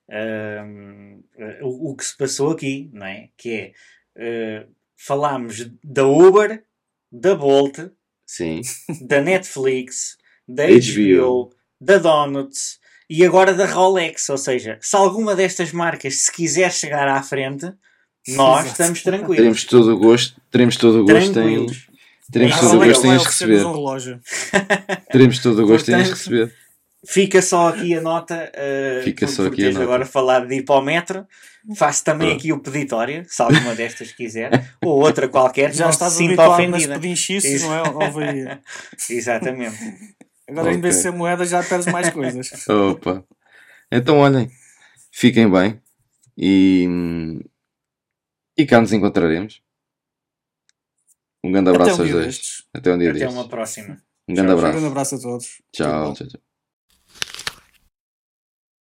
[0.08, 0.62] eh,
[1.60, 3.30] o, o que se passou aqui, não é?
[3.36, 3.72] Que é,
[4.16, 4.66] eh,
[4.96, 6.64] falámos da Uber,
[7.10, 7.78] da Bolt,
[8.26, 8.60] Sim,
[9.00, 11.50] da Netflix, da HBO.
[11.50, 11.50] HBO,
[11.80, 12.78] da Donuts
[13.08, 14.28] e agora da Rolex.
[14.28, 17.72] Ou seja, se alguma destas marcas se quiser chegar à frente,
[18.28, 18.68] nós Exato.
[18.68, 19.36] estamos tranquilos.
[19.36, 21.66] teremos todo o gosto, teremos todo o gosto em,
[22.30, 23.64] teremos todo o gosto em as receber.
[23.64, 24.20] um relógio.
[25.10, 26.54] Teremos todo o gosto em as receber.
[27.10, 28.52] Fica só aqui a nota.
[28.54, 29.82] uh, Fica só aqui a nota.
[29.82, 31.26] agora falado de ir para o metro.
[31.74, 32.40] Faço também Pronto.
[32.40, 34.50] aqui o peditório, se alguma destas quiser,
[34.84, 36.94] ou outra qualquer, Já estás se nas ofendida.
[36.94, 37.66] pedinchices, Isso.
[37.66, 38.60] não é?
[39.10, 39.76] Exatamente.
[40.48, 42.50] Agora, em vez de ser moeda, já perdes mais coisas.
[42.68, 43.24] Opa.
[43.90, 44.50] Então, olhem,
[45.10, 45.80] fiquem bem
[46.36, 46.86] e,
[48.56, 49.62] e cá nos encontraremos.
[51.44, 52.64] Um grande abraço um aos dois.
[52.72, 53.34] Até um dia Até destes.
[53.34, 54.02] uma próxima.
[54.28, 54.72] Um grande Tchau, Um abraço.
[54.72, 55.62] grande abraço a todos.
[55.72, 56.47] Tchau, tchau, tchau.